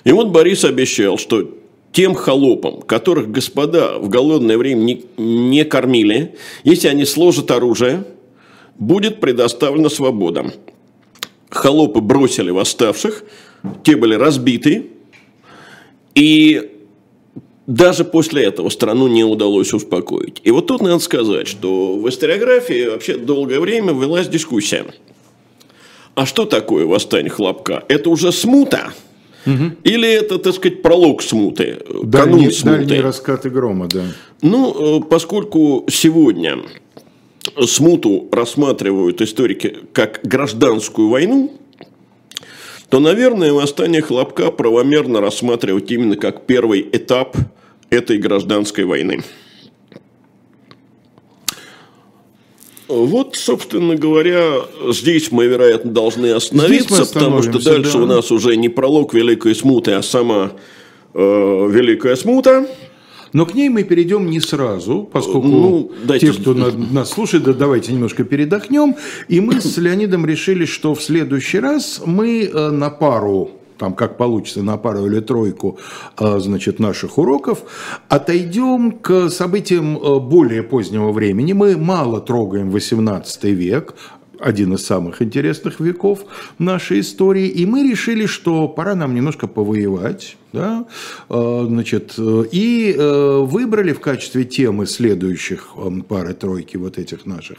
[0.04, 1.50] И вот Борис обещал, что
[1.92, 8.04] тем холопам, которых господа в голодное время не, не кормили, если они сложат оружие,
[8.78, 10.52] будет предоставлена свобода.
[11.50, 13.24] Холопы бросили восставших,
[13.82, 14.86] те были разбиты,
[16.14, 16.70] и
[17.66, 20.40] даже после этого страну не удалось успокоить.
[20.44, 24.86] И вот тут надо сказать, что в историографии вообще долгое время велась дискуссия.
[26.14, 27.84] А что такое восстание хлопка?
[27.88, 28.92] Это уже смута–
[29.46, 29.76] Угу.
[29.84, 32.78] Или это, так сказать, пролог смуты, дальние, канун смуты.
[32.78, 34.04] Дальние раскаты грома, да.
[34.42, 36.58] Ну, э, поскольку сегодня
[37.66, 41.52] смуту рассматривают историки как гражданскую войну,
[42.90, 47.36] то, наверное, восстание Хлопка правомерно рассматривать именно как первый этап
[47.88, 49.22] этой гражданской войны.
[52.90, 58.02] Вот, собственно говоря, здесь мы, вероятно, должны остановиться, потому что дальше да.
[58.02, 60.52] у нас уже не пролог Великой Смуты, а сама
[61.14, 61.18] э,
[61.70, 62.66] Великая Смута.
[63.32, 66.32] Но к ней мы перейдем не сразу, поскольку ну, дайте...
[66.32, 68.96] те, кто нас слушает, да, давайте немножко передохнем.
[69.28, 74.18] И мы с Леонидом решили, что в следующий раз мы э, на пару там как
[74.18, 75.78] получится на пару или тройку,
[76.16, 77.62] а, значит, наших уроков,
[78.08, 81.54] отойдем к событиям э, более позднего времени.
[81.54, 83.94] Мы мало трогаем 18 век,
[84.38, 86.20] один из самых интересных веков
[86.58, 90.86] нашей истории, и мы решили, что пора нам немножко повоевать, да,
[91.28, 95.74] э, значит, э, и э, выбрали в качестве темы следующих
[96.08, 97.58] пары-тройки вот этих наших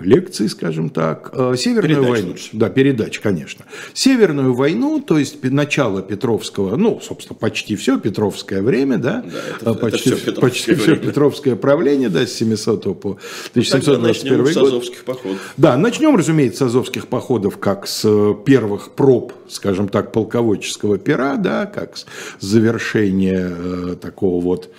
[0.00, 2.28] лекций, скажем так, Северную передач войну.
[2.28, 2.48] Лучше.
[2.52, 3.64] Да, передач, конечно.
[3.94, 9.74] Северную войну, то есть начало Петровского, ну, собственно, почти все Петровское время, да, да это,
[9.74, 10.96] почти, это все, Петровское почти время.
[10.96, 13.18] все Петровское правление, да, с 700 по
[13.50, 14.52] 1721 ну, год.
[14.52, 15.38] С азовских походов.
[15.56, 21.66] Да, начнем, разумеется, с азовских походов, как с первых проб, скажем так, полководческого пера, да,
[21.80, 21.96] как
[22.40, 24.72] завершение э, такого вот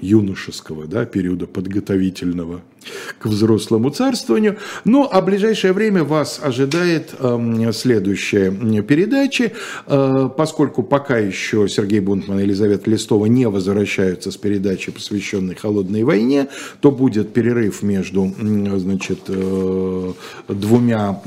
[0.00, 2.62] юношеского да, периода подготовительного
[3.18, 4.58] к взрослому царствованию.
[4.84, 8.50] Ну, а в ближайшее время вас ожидает э, следующая
[8.82, 9.52] передача,
[9.86, 16.04] э, поскольку пока еще Сергей Бунтман и Елизавета Листова не возвращаются с передачи, посвященной холодной
[16.04, 16.48] войне,
[16.80, 18.32] то будет перерыв между
[18.76, 20.12] значит, э,
[20.48, 21.20] двумя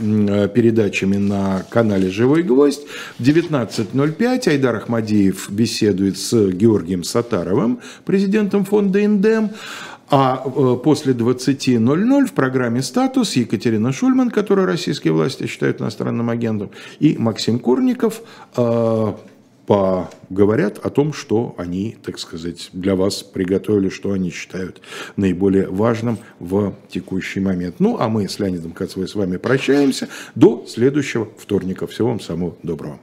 [0.53, 2.81] передачами на канале «Живой гвоздь».
[3.17, 9.51] В 19.05 Айдар Ахмадиев беседует с Георгием Сатаровым, президентом фонда «Индем».
[10.09, 16.69] А э, после 20.00 в программе «Статус» Екатерина Шульман, которую российские власти считают иностранным агентом,
[16.99, 18.21] и Максим Курников,
[18.55, 19.13] э,
[19.65, 24.81] поговорят о том, что они, так сказать, для вас приготовили, что они считают
[25.15, 27.75] наиболее важным в текущий момент.
[27.79, 30.07] Ну, а мы с Леонидом Кацевой с вами прощаемся.
[30.35, 31.87] До следующего вторника.
[31.87, 32.99] Всего вам самого доброго.